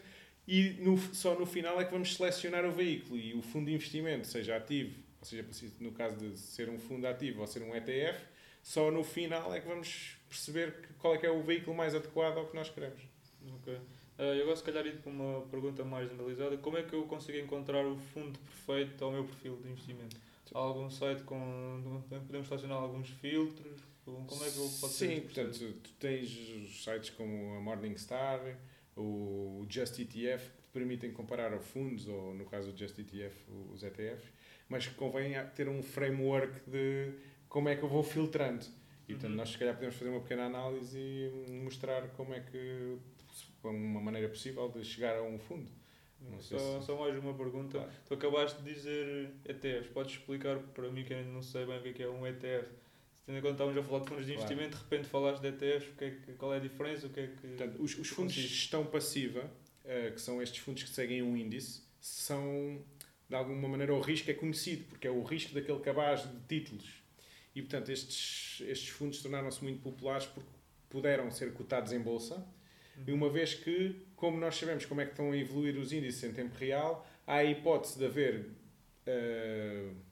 e 0.52 0.74
no, 0.82 0.98
só 0.98 1.34
no 1.34 1.46
final 1.46 1.80
é 1.80 1.86
que 1.86 1.92
vamos 1.92 2.14
selecionar 2.14 2.66
o 2.66 2.72
veículo 2.74 3.18
e 3.18 3.34
o 3.34 3.42
fundo 3.42 3.68
de 3.68 3.74
investimento, 3.74 4.28
seja 4.28 4.58
ativo, 4.58 5.00
ou 5.22 5.26
seja, 5.26 5.46
no 5.80 5.94
caso 5.94 6.18
de 6.18 6.38
ser 6.38 6.68
um 6.70 6.78
fundo 6.78 7.08
ativo 7.08 7.40
ou 7.40 7.48
ser 7.48 7.62
um 7.64 7.74
ETF, 7.74 8.22
só 8.62 8.92
no 8.92 9.02
final 9.02 9.54
é 9.56 9.62
que 9.62 9.68
vamos 9.70 10.18
perceber 10.28 10.76
qual 11.00 11.16
é 11.16 11.18
que 11.18 11.26
é 11.26 11.32
o 11.32 11.42
veículo 11.42 11.74
mais 11.74 11.96
adequado 11.96 12.38
ao 12.38 12.48
que 12.48 12.56
nós 12.58 12.70
queremos. 12.70 13.02
Ok. 13.60 13.74
Uh, 13.74 14.24
eu 14.24 14.46
gosto, 14.46 14.66
se 14.66 14.72
calhar, 14.72 14.86
ir 14.86 14.98
para 14.98 15.10
uma 15.10 15.42
pergunta 15.48 15.86
mais 15.86 16.10
generalizada. 16.10 16.58
Como 16.58 16.78
é 16.78 16.84
que 16.84 16.94
eu 16.94 17.04
consigo 17.04 17.38
encontrar 17.38 17.86
o 17.86 17.96
fundo 18.14 18.38
perfeito 18.40 19.06
ao 19.06 19.12
meu 19.12 19.24
perfil 19.24 19.56
de 19.56 19.70
investimento? 19.70 20.18
Há 20.54 20.60
algum 20.60 20.90
site 20.90 21.24
com. 21.24 22.04
Podemos 22.10 22.46
estacionar 22.46 22.78
alguns 22.78 23.08
filtros? 23.08 23.82
Como 24.04 24.44
é 24.44 24.50
que 24.50 24.58
eu 24.58 24.64
posso 24.64 24.90
Sim, 24.90 25.22
portanto, 25.22 25.58
tu 25.82 25.92
tens 25.94 26.30
sites 26.84 27.12
como 27.12 27.56
a 27.56 27.62
Morningstar, 27.62 28.42
o 28.96 29.66
Just 29.70 30.00
ETF, 30.00 30.52
que 30.52 30.62
te 30.62 30.70
permitem 30.70 31.12
comparar 31.12 31.58
fundos, 31.60 32.08
ou 32.08 32.34
no 32.34 32.46
caso 32.46 32.72
do 32.72 32.78
Just 32.78 32.98
ETF, 33.00 33.36
os 33.74 33.84
ETFs, 33.84 34.32
mas 34.68 34.88
convém 34.88 35.34
ter 35.56 35.68
um 35.68 35.82
framework 35.82 36.70
de 36.70 37.14
como 37.48 37.70
é 37.70 37.76
que 37.76 37.84
eu 37.84 37.90
vou 37.90 38.04
filtrando. 38.04 38.66
E 39.08 39.14
portanto, 39.14 39.32
uhum. 39.32 39.38
nós 39.38 39.50
se 39.50 39.58
calhar 39.58 39.74
podemos 39.74 39.96
fazer 39.96 40.10
uma 40.10 40.22
pequena 40.22 40.46
análise 40.46 40.98
e 40.98 41.52
mostrar 41.64 42.08
como 42.10 42.34
é 42.34 42.40
que, 42.40 42.98
uma 43.64 44.00
maneira 44.00 44.30
possível 44.30 44.70
de 44.70 44.84
chegar 44.84 45.18
a 45.18 45.24
um 45.24 45.38
fundo. 45.38 45.72
Só, 46.40 46.80
se... 46.80 46.86
só 46.86 47.00
mais 47.00 47.18
uma 47.18 47.34
pergunta. 47.34 47.80
Claro. 47.80 47.92
Tu 48.06 48.14
acabaste 48.14 48.62
de 48.62 48.74
dizer 48.74 49.32
ETFs. 49.46 49.88
Podes 49.92 50.14
explicar 50.14 50.60
para 50.60 50.90
mim 50.90 51.04
que 51.04 51.14
ainda 51.14 51.32
não 51.32 51.42
sei 51.42 51.66
bem 51.66 51.80
o 51.80 51.94
que 51.94 52.04
é, 52.04 52.06
é 52.06 52.10
um 52.10 52.26
ETF? 52.26 52.70
Tendo 53.32 53.38
em 53.38 53.42
conta 53.42 53.56
que 53.56 53.72
estávamos 53.72 53.78
a 53.78 53.84
falar 53.84 54.00
de 54.02 54.10
fundos 54.10 54.26
de 54.26 54.34
investimento, 54.34 54.70
claro. 54.72 54.84
de 54.84 54.90
repente 54.90 55.10
falaste 55.10 55.42
de 55.42 55.48
ETFs, 55.48 55.88
o 55.88 55.96
que 55.96 56.04
é 56.04 56.10
que, 56.10 56.34
qual 56.34 56.54
é 56.54 56.58
a 56.58 56.60
diferença? 56.60 57.08
O 57.08 57.10
que 57.10 57.20
é 57.22 57.28
que, 57.28 57.48
Portanto, 57.48 57.82
os, 57.82 57.98
os 57.98 58.10
fundos 58.10 58.34
de 58.34 58.42
gestão 58.42 58.86
passiva, 58.86 59.50
uh, 59.86 60.14
que 60.14 60.20
são 60.20 60.42
estes 60.42 60.60
fundos 60.60 60.84
que 60.84 60.90
seguem 60.90 61.22
um 61.22 61.38
índice, 61.38 61.82
são 62.02 62.84
de 63.30 63.36
alguma 63.36 63.70
maneira 63.70 63.94
o 63.94 64.02
risco 64.02 64.30
é 64.30 64.34
conhecido, 64.34 64.84
porque 64.90 65.08
é 65.08 65.12
o 65.12 65.24
risco 65.24 65.54
daquele 65.54 65.80
cabaz 65.80 66.24
de 66.24 66.40
títulos. 66.46 67.02
E 67.56 67.62
portanto, 67.62 67.90
estes, 67.90 68.62
estes 68.68 68.90
fundos 68.90 69.22
tornaram-se 69.22 69.64
muito 69.64 69.82
populares 69.82 70.26
porque 70.26 70.50
puderam 70.90 71.32
ser 71.32 71.54
cotados 71.54 71.94
em 71.94 72.00
bolsa. 72.02 72.36
Uhum. 72.98 73.04
E 73.08 73.12
uma 73.14 73.30
vez 73.30 73.54
que, 73.54 73.96
como 74.18 74.38
nós 74.38 74.56
sabemos 74.58 74.86
como 74.86 75.00
é 75.00 75.06
que 75.06 75.12
estão 75.12 75.32
a 75.32 75.38
evoluir 75.38 75.78
os 75.78 75.94
índices 75.94 76.22
em 76.26 76.34
tempo 76.34 76.54
real, 76.58 77.08
há 77.26 77.36
a 77.36 77.46
hipótese 77.46 77.98
de 77.98 78.06
haver. 78.06 78.50
Uh, 79.08 80.11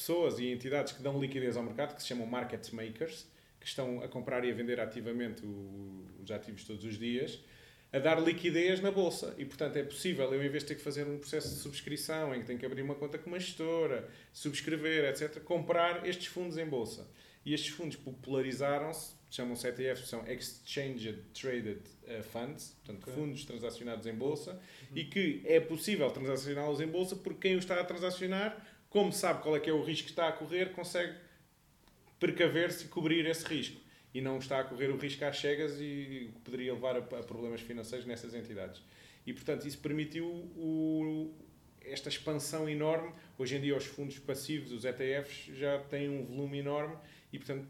pessoas 0.00 0.38
e 0.38 0.50
entidades 0.50 0.92
que 0.92 1.02
dão 1.02 1.20
liquidez 1.20 1.56
ao 1.56 1.62
mercado, 1.62 1.94
que 1.94 2.02
se 2.02 2.08
chamam 2.08 2.26
market 2.26 2.72
makers, 2.72 3.26
que 3.60 3.66
estão 3.66 4.02
a 4.02 4.08
comprar 4.08 4.44
e 4.44 4.50
a 4.50 4.54
vender 4.54 4.80
ativamente 4.80 5.42
os 6.22 6.30
ativos 6.30 6.64
todos 6.64 6.84
os 6.84 6.98
dias, 6.98 7.38
a 7.92 7.98
dar 7.98 8.20
liquidez 8.20 8.80
na 8.80 8.90
bolsa. 8.90 9.34
E, 9.36 9.44
portanto, 9.44 9.76
é 9.76 9.82
possível 9.82 10.32
eu, 10.32 10.42
em 10.42 10.48
vez 10.48 10.62
de 10.62 10.68
ter 10.68 10.74
que 10.76 10.82
fazer 10.82 11.06
um 11.06 11.18
processo 11.18 11.48
de 11.54 11.56
subscrição, 11.56 12.34
em 12.34 12.40
que 12.40 12.46
tenho 12.46 12.58
que 12.58 12.64
abrir 12.64 12.82
uma 12.82 12.94
conta 12.94 13.18
com 13.18 13.28
uma 13.28 13.38
gestora, 13.38 14.08
subscrever, 14.32 15.04
etc., 15.10 15.40
comprar 15.42 16.06
estes 16.06 16.26
fundos 16.26 16.56
em 16.56 16.66
bolsa. 16.66 17.06
E 17.44 17.52
estes 17.52 17.70
fundos 17.70 17.96
popularizaram-se, 17.96 19.14
chamam-se 19.30 19.66
ETFs, 19.66 20.08
são 20.08 20.24
Exchange 20.26 21.12
Traded 21.34 21.80
uh, 22.04 22.22
Funds, 22.22 22.76
portanto, 22.84 23.02
Ok. 23.08 23.14
fundos 23.14 23.44
transacionados 23.44 24.06
em 24.06 24.14
bolsa, 24.14 24.60
e 24.94 25.04
que 25.04 25.42
é 25.44 25.58
possível 25.58 26.10
transacioná-los 26.10 26.80
em 26.80 26.86
bolsa 26.86 27.16
porque 27.16 27.48
quem 27.48 27.56
o 27.56 27.58
está 27.58 27.80
a 27.80 27.84
transacionar, 27.84 28.69
como 28.90 29.10
sabe 29.12 29.42
qual 29.42 29.56
é 29.56 29.60
que 29.60 29.70
é 29.70 29.72
o 29.72 29.82
risco 29.82 30.04
que 30.04 30.10
está 30.12 30.28
a 30.28 30.32
correr, 30.32 30.72
consegue 30.72 31.14
precaver-se 32.18 32.84
e 32.84 32.88
cobrir 32.88 33.24
esse 33.26 33.44
risco. 33.46 33.80
E 34.12 34.20
não 34.20 34.38
está 34.38 34.60
a 34.60 34.64
correr 34.64 34.88
o 34.90 34.96
risco 34.96 35.24
às 35.24 35.38
cegas 35.38 35.80
e 35.80 36.30
poderia 36.44 36.74
levar 36.74 36.96
a, 36.96 37.00
problemas 37.02 37.60
financeiros 37.60 38.04
nessas 38.06 38.34
entidades. 38.34 38.82
E, 39.26 39.32
portanto, 39.32 39.66
isso 39.66 39.78
permitiu 39.78 40.26
o- 40.26 41.32
esta 41.82 42.08
expansão 42.08 42.68
enorme. 42.68 43.12
Hoje 43.38 43.56
em 43.56 43.60
dia, 43.60 43.76
os 43.76 43.86
fundos 43.86 44.18
passivos, 44.18 44.72
os 44.72 44.84
ETFs, 44.84 45.56
já 45.56 45.78
têm 45.78 46.08
um 46.10 46.24
volume 46.24 46.58
enorme 46.58 46.96
e, 47.32 47.38
portanto, 47.38 47.66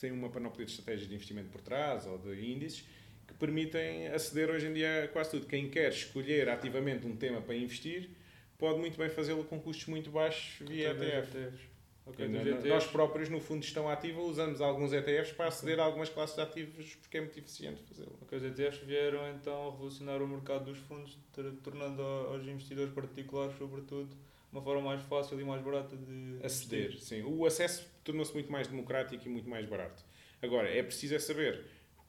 têm 0.00 0.10
uma 0.10 0.28
panóplia 0.28 0.66
de 0.66 0.72
estratégias 0.72 1.08
de 1.08 1.14
investimento 1.14 1.48
por 1.50 1.60
trás 1.60 2.04
ou 2.06 2.18
de 2.18 2.44
índices 2.44 2.84
que 3.26 3.34
permitem 3.34 4.08
aceder 4.08 4.50
hoje 4.50 4.66
em 4.66 4.74
dia 4.74 5.04
a 5.04 5.08
quase 5.08 5.30
tudo. 5.30 5.46
Quem 5.46 5.70
quer 5.70 5.90
escolher 5.92 6.48
ativamente 6.48 7.06
um 7.06 7.16
tema 7.16 7.40
para 7.40 7.54
investir 7.54 8.10
pode 8.58 8.78
muito 8.78 8.96
bem 8.98 9.08
fazê-lo 9.08 9.44
com 9.44 9.60
custos 9.60 9.86
muito 9.86 10.10
baixos 10.10 10.66
via 10.68 10.90
ETF. 10.90 11.36
ETFs. 11.38 11.60
Ok, 12.06 12.28
Nós- 12.28 12.44
dos 12.44 12.64
Nós 12.64 12.86
próprios, 12.86 13.30
no 13.30 13.40
fundo 13.40 13.60
de 13.60 13.66
gestão 13.66 13.88
ativa, 13.88 14.20
usamos 14.20 14.60
alguns 14.60 14.92
ETFs 14.92 15.32
para 15.32 15.46
aceder 15.46 15.80
a 15.80 15.84
algumas 15.84 16.10
classes 16.10 16.36
de 16.36 16.42
ativos 16.42 16.94
porque 16.96 17.16
é 17.16 17.20
muito 17.22 17.38
eficiente 17.38 17.82
fazê-lo. 17.88 18.18
Ok, 18.20 18.36
os 18.36 18.44
ETFs 18.44 18.82
vieram 18.86 19.26
então 19.30 19.68
a 19.68 19.70
revolucionar 19.70 20.22
o 20.22 20.28
mercado 20.28 20.66
dos 20.66 20.78
fundos, 20.80 21.16
tornando 21.62 22.02
aos 22.02 22.42
investidores 22.46 22.92
particulares, 22.92 23.56
sobretudo, 23.56 24.14
uma 24.52 24.60
forma 24.60 24.82
mais 24.82 25.00
fácil 25.02 25.40
e 25.40 25.44
mais 25.44 25.62
barata 25.62 25.96
de 25.96 26.38
Aceder, 26.44 27.00
sim. 27.00 27.22
O 27.22 27.46
acesso 27.46 27.86
tornou-se 28.04 28.34
muito 28.34 28.52
mais 28.52 28.68
democrático 28.68 29.26
e 29.26 29.30
muito 29.30 29.48
mais 29.48 29.64
barato. 29.66 30.04
Agora, 30.42 30.68
é 30.68 30.82
preciso 30.82 31.14
é 31.14 31.18
saber 31.18 31.64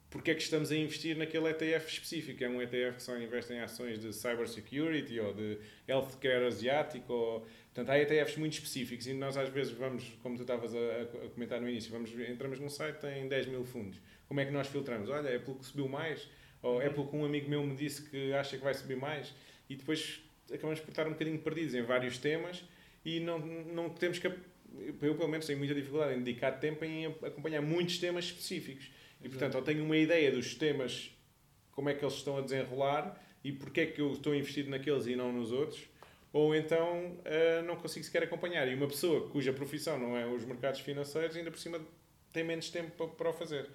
porque 0.09 0.31
é 0.31 0.35
que 0.35 0.41
estamos 0.41 0.71
a 0.71 0.75
investir 0.75 1.17
naquele 1.17 1.49
ETF 1.49 1.91
específico. 1.91 2.43
É 2.43 2.49
um 2.49 2.61
ETF 2.61 2.97
que 2.97 3.03
só 3.03 3.17
investe 3.17 3.53
em 3.53 3.59
ações 3.59 3.99
de 3.99 4.13
cybersecurity 4.13 5.19
ou 5.19 5.33
de 5.33 5.57
healthcare 5.87 6.45
asiático. 6.45 7.11
Ou... 7.11 7.47
Portanto, 7.73 7.89
há 7.89 7.99
ETFs 7.99 8.37
muito 8.37 8.53
específicos 8.53 9.07
e 9.07 9.13
nós 9.13 9.35
às 9.35 9.49
vezes 9.49 9.73
vamos, 9.73 10.17
como 10.23 10.37
tu 10.37 10.41
estavas 10.41 10.73
a, 10.73 11.01
a 11.25 11.29
comentar 11.29 11.59
no 11.59 11.69
início, 11.69 11.91
vamos, 11.91 12.11
entramos 12.17 12.59
num 12.59 12.69
site 12.69 12.99
tem 12.99 13.27
10 13.27 13.47
mil 13.47 13.65
fundos. 13.65 13.99
Como 14.27 14.39
é 14.39 14.45
que 14.45 14.51
nós 14.51 14.67
filtramos? 14.67 15.09
Olha, 15.09 15.29
é 15.29 15.39
pelo 15.39 15.57
que 15.57 15.65
subiu 15.65 15.87
mais? 15.87 16.27
Ou 16.61 16.81
é 16.81 16.89
pelo 16.89 17.07
que 17.07 17.15
um 17.15 17.25
amigo 17.25 17.49
meu 17.49 17.63
me 17.63 17.75
disse 17.75 18.09
que 18.09 18.33
acha 18.33 18.57
que 18.57 18.63
vai 18.63 18.73
subir 18.73 18.97
mais? 18.97 19.33
E 19.69 19.75
depois 19.75 20.23
acabamos 20.51 20.79
por 20.79 20.89
estar 20.89 21.07
um 21.07 21.11
bocadinho 21.11 21.39
perdidos 21.39 21.73
em 21.73 21.81
vários 21.81 22.17
temas 22.17 22.63
e 23.03 23.19
não, 23.19 23.39
não 23.39 23.89
temos 23.89 24.19
que. 24.19 24.31
Eu, 25.01 25.15
pelo 25.15 25.27
menos, 25.27 25.45
tenho 25.45 25.59
muita 25.59 25.73
dificuldade 25.73 26.13
em 26.13 26.23
dedicar 26.23 26.53
tempo 26.53 26.83
em 26.83 27.05
acompanhar 27.05 27.61
muitos 27.61 27.97
temas 27.97 28.25
específicos. 28.25 28.89
E, 29.23 29.29
portanto, 29.29 29.55
eu 29.55 29.61
tenho 29.61 29.83
uma 29.83 29.97
ideia 29.97 30.31
dos 30.31 30.55
temas, 30.55 31.11
como 31.71 31.89
é 31.89 31.93
que 31.93 32.03
eles 32.03 32.15
estão 32.15 32.37
a 32.37 32.41
desenrolar 32.41 33.21
e 33.43 33.51
porque 33.51 33.81
é 33.81 33.85
que 33.85 34.01
eu 34.01 34.11
estou 34.11 34.33
investido 34.33 34.69
naqueles 34.69 35.05
e 35.05 35.15
não 35.15 35.31
nos 35.31 35.51
outros, 35.51 35.87
ou 36.33 36.55
então 36.55 37.17
ah, 37.25 37.61
não 37.61 37.75
consigo 37.75 38.03
sequer 38.03 38.23
acompanhar. 38.23 38.67
E 38.67 38.73
uma 38.73 38.87
pessoa 38.87 39.29
cuja 39.29 39.53
profissão 39.53 39.99
não 39.99 40.17
é 40.17 40.25
os 40.25 40.43
mercados 40.45 40.79
financeiros, 40.79 41.35
ainda 41.35 41.51
por 41.51 41.59
cima 41.59 41.79
tem 42.33 42.43
menos 42.43 42.69
tempo 42.69 42.91
para, 42.91 43.07
para 43.07 43.29
o 43.29 43.33
fazer. 43.33 43.69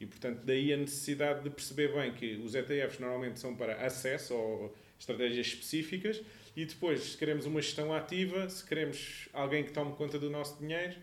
E, 0.00 0.06
portanto, 0.06 0.42
daí 0.44 0.72
a 0.72 0.76
necessidade 0.76 1.42
de 1.42 1.50
perceber 1.50 1.92
bem 1.94 2.12
que 2.12 2.36
os 2.36 2.54
ETFs 2.54 2.98
normalmente 2.98 3.40
são 3.40 3.56
para 3.56 3.84
acesso 3.84 4.34
ou 4.34 4.76
estratégias 4.98 5.46
específicas 5.46 6.22
e 6.56 6.64
depois, 6.64 7.00
se 7.02 7.16
queremos 7.16 7.46
uma 7.46 7.60
gestão 7.60 7.92
ativa, 7.92 8.48
se 8.48 8.64
queremos 8.64 9.28
alguém 9.32 9.64
que 9.64 9.72
tome 9.72 9.94
conta 9.96 10.18
do 10.18 10.30
nosso 10.30 10.58
dinheiro, 10.58 10.96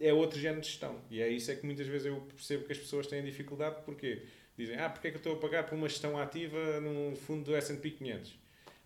é 0.00 0.12
outro 0.12 0.38
género 0.38 0.60
de 0.60 0.68
gestão. 0.68 1.00
E 1.10 1.20
é 1.20 1.28
isso 1.28 1.50
é 1.50 1.54
que 1.56 1.64
muitas 1.66 1.86
vezes 1.86 2.06
eu 2.06 2.20
percebo 2.20 2.64
que 2.64 2.72
as 2.72 2.78
pessoas 2.78 3.06
têm 3.06 3.22
dificuldade, 3.24 3.76
porque 3.84 4.22
dizem, 4.56 4.76
ah, 4.76 4.88
porque 4.88 5.08
é 5.08 5.10
que 5.10 5.16
eu 5.16 5.20
estou 5.20 5.34
a 5.34 5.36
pagar 5.38 5.64
por 5.64 5.74
uma 5.74 5.88
gestão 5.88 6.18
ativa 6.18 6.80
num 6.80 7.16
fundo 7.16 7.44
do 7.44 7.54
S&P 7.56 7.90
500? 7.90 8.38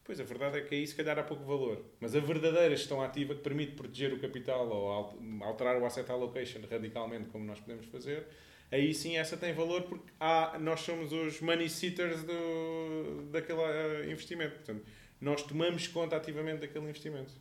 Pois, 0.04 0.18
a 0.18 0.24
verdade 0.24 0.58
é 0.58 0.60
que 0.62 0.74
aí 0.74 0.86
se 0.86 0.94
calhar 0.94 1.18
há 1.18 1.22
pouco 1.22 1.44
valor. 1.44 1.84
Mas 2.00 2.14
a 2.16 2.20
verdadeira 2.20 2.74
gestão 2.74 3.00
ativa 3.00 3.34
que 3.34 3.40
permite 3.40 3.72
proteger 3.72 4.12
o 4.12 4.18
capital 4.18 4.68
ou 4.68 4.88
al- 4.90 5.18
alterar 5.42 5.80
o 5.80 5.84
asset 5.86 6.10
allocation 6.10 6.60
radicalmente, 6.68 7.28
como 7.28 7.44
nós 7.44 7.60
podemos 7.60 7.86
fazer, 7.86 8.26
aí 8.70 8.92
sim 8.92 9.16
essa 9.16 9.36
tem 9.36 9.52
valor 9.52 9.82
porque 9.82 10.10
há, 10.18 10.58
nós 10.58 10.80
somos 10.80 11.12
os 11.12 11.40
money 11.40 11.68
sitters 11.68 12.24
do, 12.24 13.28
daquele 13.30 13.60
eh, 13.60 14.10
investimento. 14.10 14.56
Portanto, 14.56 14.84
nós 15.22 15.40
tomamos 15.44 15.86
conta 15.86 16.16
ativamente 16.16 16.62
daquele 16.62 16.84
investimento. 16.84 17.32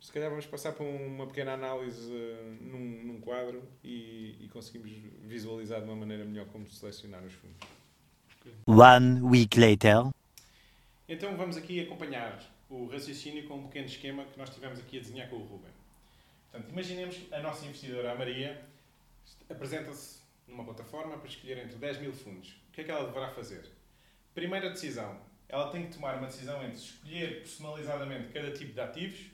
Se 0.00 0.12
calhar 0.12 0.30
vamos 0.30 0.46
passar 0.46 0.72
para 0.72 0.86
uma 0.86 1.26
pequena 1.26 1.54
análise 1.54 2.08
eh, 2.08 2.56
num, 2.60 3.04
num 3.04 3.20
quadro 3.20 3.60
e, 3.82 4.36
e 4.40 4.48
conseguimos 4.52 4.92
visualizar 5.24 5.80
de 5.80 5.86
uma 5.86 5.96
maneira 5.96 6.24
melhor 6.24 6.46
como 6.46 6.70
selecionar 6.70 7.24
os 7.24 7.32
fundos. 7.32 7.56
One 8.64 9.22
week 9.22 9.58
later. 9.58 10.08
Então 11.08 11.36
vamos 11.36 11.56
aqui 11.56 11.80
acompanhar 11.80 12.40
o 12.70 12.86
raciocínio 12.86 13.48
com 13.48 13.54
um 13.54 13.66
pequeno 13.66 13.86
esquema 13.86 14.24
que 14.26 14.38
nós 14.38 14.48
tivemos 14.50 14.78
aqui 14.78 14.98
a 14.98 15.00
desenhar 15.00 15.28
com 15.28 15.36
o 15.36 15.44
Ruben. 15.44 15.72
Portanto, 16.52 16.70
imaginemos 16.70 17.20
a 17.32 17.40
nossa 17.40 17.64
investidora, 17.64 18.12
a 18.12 18.14
Maria, 18.14 18.64
apresenta-se 19.50 20.20
numa 20.46 20.64
plataforma 20.64 21.18
para 21.18 21.28
escolher 21.28 21.58
entre 21.58 21.76
10 21.76 21.98
mil 21.98 22.12
fundos. 22.12 22.50
O 22.68 22.72
que 22.72 22.82
é 22.82 22.84
que 22.84 22.90
ela 22.92 23.04
deverá 23.04 23.30
fazer? 23.30 23.64
Primeira 24.32 24.70
decisão. 24.70 25.25
Ela 25.48 25.70
tem 25.70 25.86
que 25.86 25.94
tomar 25.94 26.16
uma 26.16 26.26
decisão 26.26 26.62
entre 26.62 26.76
escolher 26.76 27.38
personalizadamente 27.38 28.32
cada 28.32 28.50
tipo 28.52 28.72
de 28.72 28.80
ativos 28.80 29.26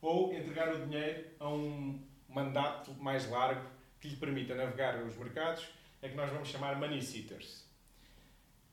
ou 0.00 0.32
entregar 0.32 0.72
o 0.74 0.86
dinheiro 0.86 1.26
a 1.40 1.48
um 1.48 2.00
mandato 2.28 2.92
mais 2.94 3.28
largo 3.28 3.68
que 4.00 4.08
lhe 4.08 4.16
permita 4.16 4.54
navegar 4.54 5.02
os 5.02 5.16
mercados, 5.16 5.66
é 6.02 6.08
que 6.08 6.14
nós 6.14 6.30
vamos 6.30 6.48
chamar 6.48 6.78
money 6.78 7.02
sitters. 7.02 7.64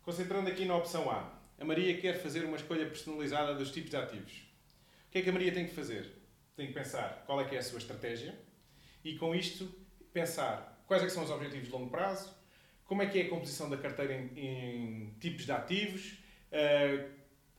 Concentrando 0.03 0.49
aqui 0.49 0.65
na 0.65 0.75
opção 0.75 1.09
A, 1.09 1.31
a 1.59 1.65
Maria 1.65 1.97
quer 1.99 2.21
fazer 2.21 2.43
uma 2.43 2.57
escolha 2.57 2.85
personalizada 2.85 3.55
dos 3.55 3.71
tipos 3.71 3.89
de 3.89 3.95
ativos. 3.95 4.33
O 5.07 5.11
que 5.11 5.19
é 5.19 5.21
que 5.21 5.29
a 5.29 5.33
Maria 5.33 5.53
tem 5.53 5.65
que 5.65 5.73
fazer? 5.73 6.11
Tem 6.55 6.67
que 6.67 6.73
pensar 6.73 7.23
qual 7.25 7.39
é 7.39 7.45
que 7.45 7.55
é 7.55 7.59
a 7.59 7.63
sua 7.63 7.79
estratégia 7.79 8.37
e, 9.03 9.15
com 9.15 9.33
isto, 9.33 9.73
pensar 10.11 10.83
quais 10.87 11.03
é 11.03 11.09
são 11.09 11.23
os 11.23 11.31
objetivos 11.31 11.67
de 11.67 11.71
longo 11.71 11.89
prazo, 11.89 12.33
como 12.85 13.01
é 13.01 13.07
que 13.07 13.19
é 13.19 13.23
a 13.23 13.29
composição 13.29 13.69
da 13.69 13.77
carteira 13.77 14.13
em, 14.13 14.31
em 14.37 15.13
tipos 15.19 15.45
de 15.45 15.51
ativos, 15.51 16.17
eh, 16.53 17.07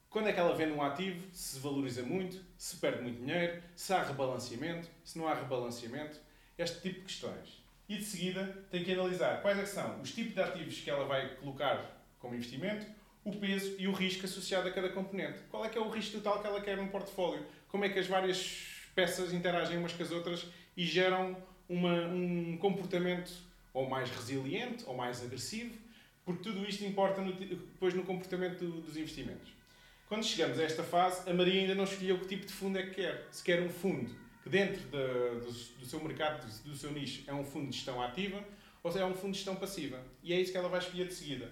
quando 0.09 0.29
é 0.29 0.33
que 0.33 0.41
ela 0.41 0.55
vende 0.57 0.73
um 0.73 0.83
ativo, 0.83 1.27
se 1.33 1.59
valoriza 1.59 2.03
muito, 2.03 2.41
se 2.57 2.77
perde 2.77 3.03
muito 3.03 3.19
dinheiro, 3.21 3.63
se 3.77 3.93
há 3.93 4.03
rebalanceamento, 4.03 4.89
se 5.05 5.19
não 5.19 5.27
há 5.29 5.35
rebalanceamento, 5.35 6.19
este 6.57 6.81
tipo 6.81 7.01
de 7.01 7.07
questões. 7.07 7.63
E 7.89 7.99
de 7.99 8.05
seguida 8.05 8.65
tem 8.71 8.83
que 8.83 8.93
analisar 8.93 9.43
quais 9.43 9.59
é 9.59 9.67
são 9.67 10.01
os 10.01 10.13
tipos 10.15 10.35
de 10.35 10.41
ativos 10.41 10.81
que 10.81 10.89
ela 10.89 11.05
vai 11.05 11.35
colocar 11.37 12.01
como 12.19 12.35
investimento, 12.35 12.87
o 13.25 13.33
peso 13.37 13.75
e 13.79 13.89
o 13.89 13.93
risco 13.93 14.25
associado 14.25 14.69
a 14.69 14.71
cada 14.73 14.89
componente. 14.91 15.41
Qual 15.51 15.65
é 15.65 15.69
que 15.69 15.77
é 15.77 15.81
o 15.81 15.89
risco 15.91 16.13
total 16.19 16.41
que 16.41 16.47
ela 16.47 16.61
quer 16.61 16.77
num 16.77 16.89
portfólio? 16.89 17.45
Como 17.69 17.85
é 17.85 17.89
que 17.89 17.99
as 17.99 18.07
várias 18.07 18.69
peças 18.95 19.33
interagem 19.33 19.77
umas 19.79 19.93
com 19.93 20.03
as 20.03 20.13
outras 20.13 20.47
e 20.77 20.85
geram 20.87 21.37
uma- 21.69 22.07
um 22.07 22.57
comportamento 22.59 23.33
ou 23.73 23.89
mais 23.89 24.09
resiliente 24.11 24.85
ou 24.87 24.97
mais 24.97 25.23
agressivo? 25.23 25.75
Porque 26.25 26.43
tudo 26.43 26.65
isto 26.69 26.85
importa 26.85 27.21
no 27.21 27.33
depois 27.33 27.93
no 27.95 28.03
comportamento 28.05 28.59
do- 28.65 28.81
dos 28.81 28.97
investimentos. 28.97 29.53
Quando 30.09 30.25
chegamos 30.25 30.59
a 30.59 30.63
esta 30.65 30.83
fase, 30.83 31.29
a 31.29 31.35
Maria 31.35 31.61
ainda 31.63 31.75
não 31.75 31.85
escolheu 31.85 32.19
que 32.19 32.27
tipo 32.27 32.47
de 32.47 32.53
fundo 32.53 32.79
é 32.79 32.83
que 32.85 32.91
quer. 32.97 33.27
Se 33.31 33.43
quer 33.43 33.61
um 33.63 33.69
fundo 33.69 34.11
que 34.43 34.49
dentro 34.49 34.81
do, 34.89 35.41
do 35.81 35.87
seu 35.87 36.03
mercado, 36.03 36.47
do, 36.47 36.71
do 36.71 36.77
seu 36.77 36.93
nicho, 36.93 37.25
é 37.27 37.33
um 37.35 37.45
fundo 37.45 37.71
de 37.71 37.77
gestão 37.77 38.01
ativa 38.03 38.43
ou 38.83 38.93
se 38.93 38.99
é 38.99 39.05
um 39.05 39.15
fundo 39.15 39.33
de 39.33 39.39
gestão 39.39 39.57
passiva. 39.57 40.01
E 40.23 40.33
é 40.33 40.41
isso 40.41 40.53
que 40.53 40.59
ela 40.59 40.69
vai 40.69 40.81
escolher 40.81 41.09
de 41.09 41.15
seguida. 41.15 41.51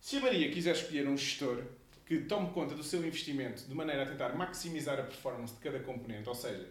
Se 0.00 0.16
a 0.16 0.20
Maria 0.20 0.50
quiser 0.50 0.74
escolher 0.74 1.06
um 1.06 1.16
gestor 1.16 1.62
que 2.06 2.20
tome 2.20 2.50
conta 2.52 2.74
do 2.74 2.82
seu 2.82 3.00
investimento 3.06 3.64
de 3.64 3.74
maneira 3.74 4.02
a 4.02 4.06
tentar 4.06 4.30
maximizar 4.34 4.98
a 4.98 5.02
performance 5.02 5.54
de 5.54 5.60
cada 5.60 5.78
componente, 5.80 6.28
ou 6.28 6.34
seja, 6.34 6.66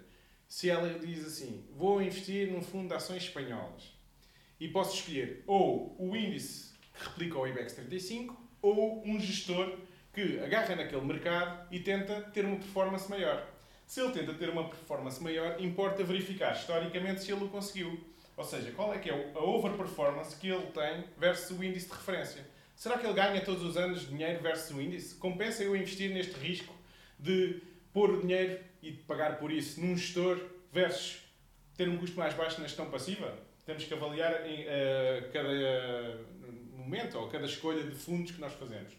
se 0.48 0.70
ela 0.70 0.98
diz 1.00 1.26
assim, 1.26 1.64
vou 1.76 2.02
investir 2.02 2.52
num 2.52 2.62
fundo 2.62 2.88
de 2.90 2.96
ações 2.96 3.24
espanholas 3.24 3.94
e 4.60 4.68
posso 4.68 4.96
escolher 4.98 5.44
ou 5.46 5.96
o 6.00 6.16
índice 6.16 6.69
replica 7.04 7.38
o 7.38 7.48
IBEX 7.48 7.74
35 7.74 8.50
ou 8.62 9.04
um 9.06 9.20
gestor 9.20 9.78
que 10.14 10.40
agarra 10.40 10.76
naquele 10.76 11.02
mercado 11.02 11.68
e 11.72 11.80
tenta 11.80 12.22
ter 12.34 12.46
uma 12.46 12.58
performance 12.58 13.10
maior. 13.10 13.48
Se 13.86 14.02
ele 14.02 14.12
tenta 14.12 14.34
ter 14.34 14.50
uma 14.50 14.70
performance 14.70 15.22
maior, 15.22 15.60
importa 15.60 16.04
verificar 16.04 16.54
historicamente 16.54 17.24
se 17.24 17.32
ele 17.32 17.46
o 17.46 17.50
conseguiu. 17.50 18.00
Ou 18.38 18.44
seja, 18.44 18.72
qual 18.72 18.94
é 18.94 19.00
que 19.00 19.10
é 19.10 19.32
a 19.34 19.44
overperformance 19.44 20.36
que 20.36 20.48
ele 20.48 20.68
tem 20.68 21.06
versus 21.18 21.58
o 21.58 21.64
índice 21.64 21.88
de 21.88 21.94
referência. 21.94 22.46
Será 22.76 22.98
que 22.98 23.06
ele 23.06 23.14
ganha 23.14 23.42
todos 23.42 23.64
os 23.64 23.76
anos 23.76 24.08
dinheiro 24.08 24.42
versus 24.42 24.76
o 24.76 24.82
índice? 24.82 25.16
Compensa 25.16 25.64
eu 25.64 25.76
investir 25.76 26.10
neste 26.14 26.34
risco 26.40 26.74
de 27.20 27.62
pôr 27.92 28.12
o 28.12 28.22
dinheiro 28.22 28.60
e 28.82 28.94
pagar 28.94 29.38
por 29.38 29.52
isso 29.52 29.82
num 29.82 29.98
gestor 29.98 30.40
versus 30.72 31.18
ter 31.76 31.90
um 31.90 31.98
custo 31.98 32.18
mais 32.18 32.34
baixo 32.34 32.62
na 32.62 32.68
gestão 32.68 32.90
passiva? 32.90 33.38
Temos 33.66 33.84
que 33.84 33.94
avaliar 33.94 34.48
em 34.48 34.64
eh, 34.66 35.30
cada 35.34 35.50
momento 36.90 37.20
ou 37.20 37.28
cada 37.28 37.46
escolha 37.46 37.84
de 37.84 37.96
fundos 37.96 38.32
que 38.32 38.42
nós 38.42 38.54
fazemos. 38.54 38.94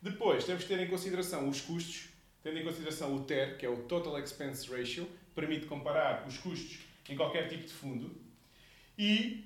Depois, 0.00 0.44
temos 0.44 0.62
que 0.62 0.68
ter 0.68 0.80
em 0.80 0.88
consideração 0.88 1.48
os 1.48 1.60
custos, 1.60 2.08
tendo 2.42 2.58
em 2.58 2.64
consideração 2.64 3.14
o 3.14 3.24
TER, 3.24 3.58
que 3.58 3.66
é 3.66 3.68
o 3.68 3.82
Total 3.82 4.18
Expense 4.18 4.70
Ratio, 4.70 5.06
permite 5.34 5.66
comparar 5.66 6.26
os 6.26 6.38
custos 6.38 6.78
em 7.08 7.16
qualquer 7.16 7.48
tipo 7.48 7.64
de 7.64 7.72
fundo. 7.72 8.10
E 8.98 9.44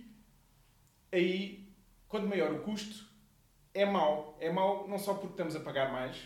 aí, 1.10 1.68
quanto 2.08 2.28
maior 2.28 2.52
o 2.52 2.60
custo, 2.60 3.04
é 3.74 3.84
mau. 3.84 4.36
É 4.40 4.50
mau 4.50 4.86
não 4.86 4.98
só 4.98 5.14
porque 5.14 5.32
estamos 5.32 5.56
a 5.56 5.60
pagar 5.60 5.92
mais, 5.92 6.16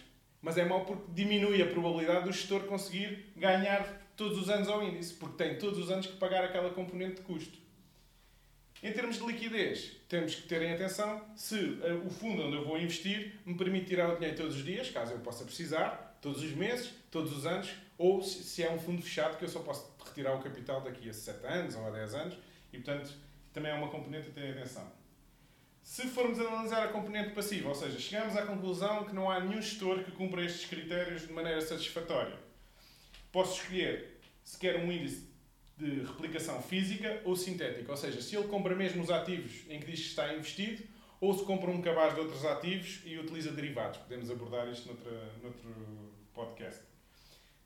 mas 0.43 0.59
é 0.59 0.65
mau 0.65 0.85
porque 0.85 1.13
diminui 1.13 1.63
a 1.63 1.67
probabilidade 1.67 2.27
do 2.27 2.33
gestor 2.33 2.65
conseguir 2.65 3.33
ganhar 3.37 4.13
todos 4.17 4.39
os 4.39 4.51
anos 4.51 4.69
ao 4.69 4.83
índice, 4.83 5.15
porque 5.15 5.43
tem 5.43 5.59
todos 5.59 5.79
os 5.79 5.91
anos 5.91 6.07
que 6.07 6.17
pagar 6.17 6.45
aquela 6.45 6.71
componente 6.71 7.17
de 7.17 7.23
custo. 7.23 7.64
Em 8.85 8.93
termos 8.93 9.17
de 9.17 9.25
liquidez, 9.25 9.93
temos 10.11 10.35
que 10.35 10.43
ter 10.43 10.61
em 10.61 10.75
atenção 10.75 11.25
se 11.35 11.81
eh, 11.83 11.95
o 12.05 12.11
fundo 12.11 12.43
onde 12.43 12.55
eu 12.55 12.67
vou 12.67 12.79
investir 12.79 13.33
me 13.47 13.57
permite 13.57 13.87
tirar 13.87 14.11
o 14.11 14.17
dinheiro 14.17 14.37
todos 14.37 14.57
os 14.57 14.63
dias, 14.63 14.91
caso 14.91 15.13
eu 15.13 15.21
possa 15.21 15.43
precisar, 15.43 16.19
todos 16.21 16.43
os 16.43 16.53
meses, 16.53 16.93
todos 17.11 17.35
os 17.35 17.47
anos, 17.47 17.71
ou 17.97 18.23
se 18.23 18.63
é 18.63 18.71
um 18.71 18.79
fundo 18.79 19.01
fechado 19.01 19.39
que 19.39 19.45
eu 19.47 19.49
só 19.49 19.61
posso 19.61 19.91
retirar 20.05 20.35
o 20.35 20.43
capital 20.43 20.83
daqui 20.83 21.09
a 21.09 21.15
7 21.15 21.47
anos 21.47 21.75
ou 21.77 21.87
a 21.87 21.91
10 21.93 22.15
anos, 22.15 22.39
e 22.75 22.77
portanto 22.77 23.11
também 23.55 23.73
é 23.73 23.75
uma 23.75 23.89
componente 23.89 24.29
a 24.29 24.33
ter 24.33 24.45
em 24.45 24.51
atenção. 24.51 24.93
Se 25.83 26.03
formos 26.09 26.39
analisar 26.39 26.85
a 26.85 26.89
componente 26.89 27.31
passiva, 27.31 27.71
ou 27.71 27.75
seja, 27.75 27.99
chegamos 27.99 28.37
à 28.37 28.45
conclusão 28.45 29.05
que 29.05 29.15
não 29.15 29.31
há 29.31 29.41
nenhum 29.41 29.63
gestor 29.63 30.05
que 30.05 30.13
cumpra 30.13 30.45
estes 30.45 30.69
critérios 30.69 31.27
de 31.27 31.33
maneira 31.33 31.63
satisfatória. 31.63 32.39
Posso 33.33 33.63
escolher 33.63 34.21
se 34.45 34.59
quer 34.59 34.77
um 34.77 34.93
índice 34.93 35.33
de 35.77 36.03
replicação 36.03 36.63
física 36.63 37.21
ou 37.25 37.35
sintética, 37.35 37.91
ou 37.91 37.97
seja, 37.97 38.21
se 38.23 38.37
ele 38.37 38.47
compra 38.47 38.75
mesmo 38.77 39.03
os 39.03 39.11
ativos 39.11 39.53
em 39.69 39.81
que 39.81 39.87
diz 39.87 40.01
que 40.01 40.07
está 40.07 40.33
investido 40.33 40.83
ou 41.21 41.37
se 41.37 41.45
compra 41.45 41.71
um 41.71 41.81
cabaz 41.81 42.15
de 42.15 42.21
outros 42.21 42.45
ativos 42.45 43.01
e 43.05 43.19
utiliza 43.19 43.51
derivados. 43.51 43.99
Podemos 43.99 44.31
abordar 44.31 44.69
isto 44.69 44.87
noutro, 44.87 45.11
noutro 45.43 45.75
podcast. 46.33 46.81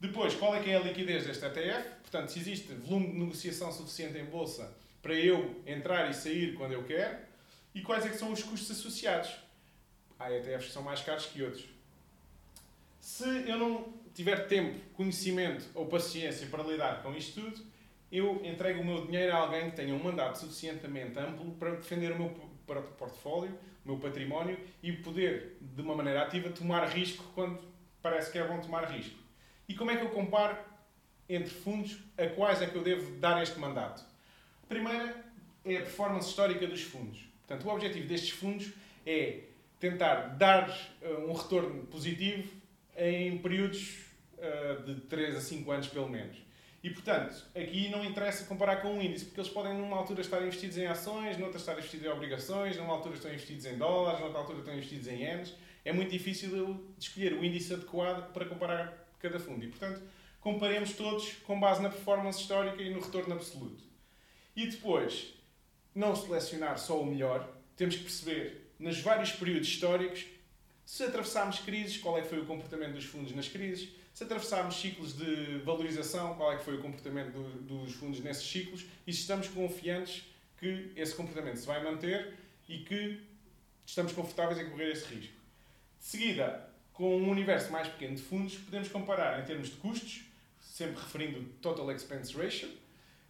Depois, 0.00 0.34
qual 0.34 0.54
é 0.54 0.62
que 0.62 0.70
é 0.70 0.76
a 0.76 0.80
liquidez 0.80 1.26
deste 1.26 1.44
ETF? 1.44 1.88
Portanto, 2.02 2.28
se 2.30 2.38
existe 2.38 2.72
volume 2.72 3.08
de 3.08 3.18
negociação 3.18 3.72
suficiente 3.72 4.16
em 4.16 4.24
bolsa 4.24 4.72
para 5.02 5.14
eu 5.14 5.60
entrar 5.66 6.08
e 6.08 6.14
sair 6.14 6.54
quando 6.54 6.72
eu 6.72 6.84
quero 6.84 7.18
e 7.74 7.82
quais 7.82 8.06
é 8.06 8.10
que 8.10 8.16
são 8.16 8.32
os 8.32 8.42
custos 8.42 8.70
associados. 8.70 9.30
Há 10.18 10.32
ETFs 10.32 10.66
que 10.66 10.72
são 10.72 10.82
mais 10.82 11.00
caros 11.00 11.26
que 11.26 11.42
outros. 11.42 11.64
Se 13.00 13.24
eu 13.24 13.58
não 13.58 13.92
tiver 14.14 14.46
tempo, 14.46 14.78
conhecimento 14.94 15.66
ou 15.74 15.86
paciência 15.86 16.46
para 16.46 16.62
lidar 16.62 17.02
com 17.02 17.14
isto 17.14 17.40
tudo, 17.40 17.64
eu 18.10 18.40
entrego 18.44 18.80
o 18.80 18.84
meu 18.84 19.06
dinheiro 19.06 19.32
a 19.34 19.36
alguém 19.36 19.70
que 19.70 19.76
tenha 19.76 19.94
um 19.94 20.02
mandato 20.02 20.38
suficientemente 20.38 21.18
amplo 21.18 21.52
para 21.52 21.72
defender 21.72 22.12
o 22.12 22.18
meu 22.18 22.30
portfólio, 22.96 23.52
o 23.84 23.88
meu 23.88 23.98
património 23.98 24.58
e 24.82 24.92
poder, 24.92 25.58
de 25.60 25.82
uma 25.82 25.94
maneira 25.94 26.22
ativa, 26.22 26.48
tomar 26.50 26.86
risco 26.86 27.24
quando 27.34 27.60
parece 28.02 28.32
que 28.32 28.38
é 28.38 28.46
bom 28.46 28.58
tomar 28.60 28.90
risco. 28.90 29.18
E 29.68 29.74
como 29.74 29.90
é 29.90 29.96
que 29.96 30.02
eu 30.02 30.10
comparo 30.10 30.56
entre 31.28 31.50
fundos 31.50 31.98
a 32.16 32.26
quais 32.28 32.62
é 32.62 32.66
que 32.66 32.74
eu 32.74 32.82
devo 32.82 33.18
dar 33.18 33.42
este 33.42 33.58
mandato? 33.58 34.02
A 34.62 34.66
primeira 34.66 35.24
é 35.64 35.76
a 35.76 35.80
performance 35.80 36.28
histórica 36.28 36.66
dos 36.66 36.82
fundos. 36.82 37.28
Portanto, 37.46 37.66
o 37.66 37.74
objetivo 37.74 38.06
destes 38.06 38.30
fundos 38.30 38.72
é 39.06 39.40
tentar 39.78 40.36
dar 40.36 40.68
uh, 41.02 41.30
um 41.30 41.32
retorno 41.34 41.84
positivo 41.86 42.50
em 42.96 43.38
períodos 43.38 44.06
uh, 44.38 44.82
de 44.82 45.00
3 45.02 45.36
a 45.36 45.40
5 45.40 45.70
anos, 45.70 45.88
pelo 45.88 46.08
menos. 46.08 46.36
E, 46.82 46.90
portanto, 46.90 47.44
aqui 47.56 47.88
não 47.88 48.04
interessa 48.04 48.44
comparar 48.44 48.76
com 48.76 48.94
um 48.94 49.02
índice, 49.02 49.24
porque 49.24 49.40
eles 49.40 49.50
podem, 49.50 49.74
numa 49.74 49.96
altura, 49.96 50.20
estar 50.20 50.40
investidos 50.40 50.78
em 50.78 50.86
ações, 50.86 51.36
noutra, 51.36 51.58
estar 51.58 51.72
investidos 51.72 52.06
em 52.06 52.08
obrigações, 52.10 52.76
numa 52.76 52.92
altura, 52.92 53.16
estão 53.16 53.32
investidos 53.32 53.66
em 53.66 53.76
dólares, 53.76 54.20
noutra 54.20 54.38
altura, 54.38 54.58
estão 54.58 54.74
investidos 54.74 55.08
em 55.08 55.22
ienes. 55.22 55.54
É 55.84 55.92
muito 55.92 56.10
difícil 56.10 56.88
escolher 56.98 57.32
o 57.32 57.44
índice 57.44 57.74
adequado 57.74 58.32
para 58.32 58.44
comparar 58.44 59.08
cada 59.18 59.40
fundo. 59.40 59.64
E, 59.64 59.68
portanto, 59.68 60.02
comparemos 60.40 60.92
todos 60.92 61.32
com 61.44 61.58
base 61.58 61.82
na 61.82 61.88
performance 61.88 62.40
histórica 62.40 62.80
e 62.80 62.90
no 62.90 63.00
retorno 63.00 63.34
absoluto. 63.34 63.82
E 64.54 64.66
depois, 64.66 65.34
não 65.92 66.14
selecionar 66.14 66.78
só 66.78 67.00
o 67.00 67.06
melhor, 67.06 67.48
temos 67.76 67.96
que 67.96 68.02
perceber, 68.02 68.72
nos 68.78 69.00
vários 69.00 69.32
períodos 69.32 69.66
históricos, 69.66 70.26
se 70.84 71.02
atravessarmos 71.02 71.58
crises, 71.58 71.98
qual 71.98 72.16
é 72.18 72.22
que 72.22 72.28
foi 72.28 72.40
o 72.40 72.46
comportamento 72.46 72.94
dos 72.94 73.04
fundos 73.04 73.34
nas 73.34 73.48
crises, 73.48 73.90
se 74.18 74.24
atravessarmos 74.24 74.74
ciclos 74.74 75.16
de 75.16 75.58
valorização, 75.58 76.34
qual 76.34 76.52
é 76.52 76.56
que 76.56 76.64
foi 76.64 76.74
o 76.74 76.82
comportamento 76.82 77.30
do, 77.30 77.62
dos 77.62 77.94
fundos 77.94 78.18
nesses 78.18 78.42
ciclos 78.42 78.84
e 79.06 79.12
se 79.12 79.20
estamos 79.20 79.46
confiantes 79.46 80.24
que 80.56 80.90
esse 80.96 81.14
comportamento 81.14 81.54
se 81.54 81.64
vai 81.68 81.84
manter 81.84 82.34
e 82.68 82.78
que 82.78 83.20
estamos 83.86 84.10
confortáveis 84.10 84.58
em 84.58 84.70
correr 84.70 84.90
esse 84.90 85.04
risco. 85.14 85.36
De 86.00 86.04
seguida, 86.04 86.68
com 86.92 87.16
um 87.16 87.30
universo 87.30 87.70
mais 87.70 87.86
pequeno 87.86 88.16
de 88.16 88.22
fundos, 88.22 88.56
podemos 88.56 88.88
comparar 88.88 89.40
em 89.40 89.44
termos 89.44 89.68
de 89.68 89.76
custos, 89.76 90.24
sempre 90.60 90.96
referindo 91.00 91.44
Total 91.62 91.88
Expense 91.92 92.36
Ratio, 92.36 92.70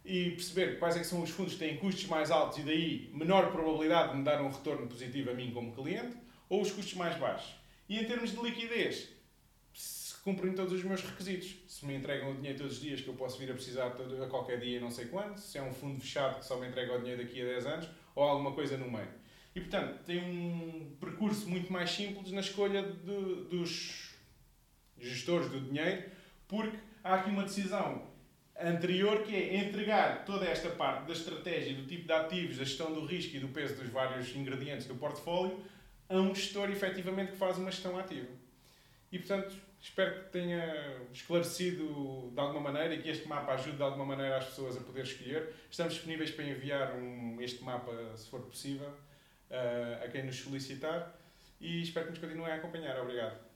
e 0.03 0.31
perceber 0.31 0.79
quais 0.79 0.97
é 0.97 1.03
são 1.03 1.21
os 1.21 1.29
fundos 1.29 1.53
que 1.53 1.59
têm 1.59 1.77
custos 1.77 2.07
mais 2.07 2.31
altos 2.31 2.57
e 2.57 2.61
daí 2.63 3.11
menor 3.13 3.51
probabilidade 3.51 4.13
de 4.13 4.17
me 4.17 4.23
dar 4.23 4.41
um 4.41 4.49
retorno 4.49 4.87
positivo 4.87 5.29
a 5.29 5.35
mim 5.35 5.51
como 5.51 5.71
cliente, 5.71 6.17
ou 6.49 6.63
os 6.63 6.71
custos 6.71 6.95
mais 6.95 7.15
baixos. 7.15 7.53
E 7.87 7.99
em 7.99 8.05
termos 8.05 8.31
de 8.31 8.41
liquidez, 8.41 9.18
cumprem 10.21 10.53
todos 10.53 10.73
os 10.73 10.83
meus 10.83 11.01
requisitos. 11.01 11.55
Se 11.67 11.85
me 11.85 11.95
entregam 11.95 12.31
o 12.31 12.35
dinheiro 12.35 12.57
todos 12.59 12.73
os 12.73 12.81
dias, 12.81 13.01
que 13.01 13.07
eu 13.07 13.13
posso 13.13 13.37
vir 13.37 13.51
a 13.51 13.53
precisar 13.53 13.87
a 13.87 14.27
qualquer 14.27 14.59
dia, 14.59 14.79
não 14.79 14.91
sei 14.91 15.05
quando, 15.05 15.37
se 15.37 15.57
é 15.57 15.61
um 15.61 15.73
fundo 15.73 15.99
fechado 15.99 16.39
que 16.39 16.45
só 16.45 16.57
me 16.57 16.67
entrega 16.67 16.95
o 16.95 16.99
dinheiro 16.99 17.23
daqui 17.23 17.41
a 17.41 17.45
10 17.45 17.65
anos, 17.65 17.89
ou 18.15 18.23
alguma 18.23 18.51
coisa 18.51 18.77
no 18.77 18.89
meio. 18.89 19.09
E 19.55 19.61
portanto, 19.61 20.03
tem 20.05 20.19
um 20.19 20.95
percurso 20.99 21.49
muito 21.49 21.71
mais 21.71 21.89
simples 21.89 22.31
na 22.31 22.41
escolha 22.41 22.83
de, 22.83 23.45
dos 23.49 24.15
gestores 24.97 25.49
do 25.49 25.59
dinheiro, 25.59 26.09
porque 26.47 26.77
há 27.03 27.15
aqui 27.15 27.29
uma 27.29 27.43
decisão 27.43 28.07
anterior, 28.59 29.23
que 29.23 29.35
é 29.35 29.57
entregar 29.57 30.25
toda 30.25 30.45
esta 30.45 30.69
parte 30.69 31.07
da 31.07 31.13
estratégia, 31.13 31.73
do 31.73 31.85
tipo 31.85 32.05
de 32.05 32.11
ativos, 32.11 32.57
da 32.57 32.65
gestão 32.65 32.93
do 32.93 33.05
risco 33.05 33.35
e 33.35 33.39
do 33.39 33.47
peso 33.47 33.75
dos 33.75 33.89
vários 33.89 34.35
ingredientes 34.35 34.85
do 34.85 34.95
portfólio 34.95 35.63
a 36.09 36.17
um 36.17 36.33
gestor 36.33 36.69
efetivamente 36.69 37.31
que 37.31 37.37
faz 37.37 37.57
uma 37.57 37.71
gestão 37.71 37.97
ativa. 37.97 38.27
E 39.11 39.19
portanto, 39.19 39.55
espero 39.81 40.13
que 40.15 40.29
tenha 40.29 40.97
esclarecido 41.13 42.31
de 42.31 42.39
alguma 42.39 42.71
maneira 42.71 42.93
e 42.93 43.01
que 43.01 43.09
este 43.09 43.27
mapa 43.27 43.53
ajude 43.53 43.77
de 43.77 43.83
alguma 43.83 44.05
maneira 44.05 44.37
as 44.37 44.45
pessoas 44.45 44.77
a 44.77 44.81
poder 44.81 45.03
escolher. 45.03 45.53
Estamos 45.69 45.93
disponíveis 45.93 46.31
para 46.31 46.45
enviar 46.45 46.95
um, 46.95 47.37
este 47.41 47.63
mapa, 47.63 47.91
se 48.15 48.29
for 48.29 48.41
possível, 48.41 48.89
uh, 48.89 50.03
a 50.03 50.07
quem 50.09 50.23
nos 50.23 50.35
solicitar 50.35 51.15
e 51.59 51.81
espero 51.81 52.05
que 52.05 52.11
nos 52.11 52.19
continuem 52.19 52.51
a 52.51 52.55
acompanhar. 52.55 52.99
Obrigado. 52.99 53.48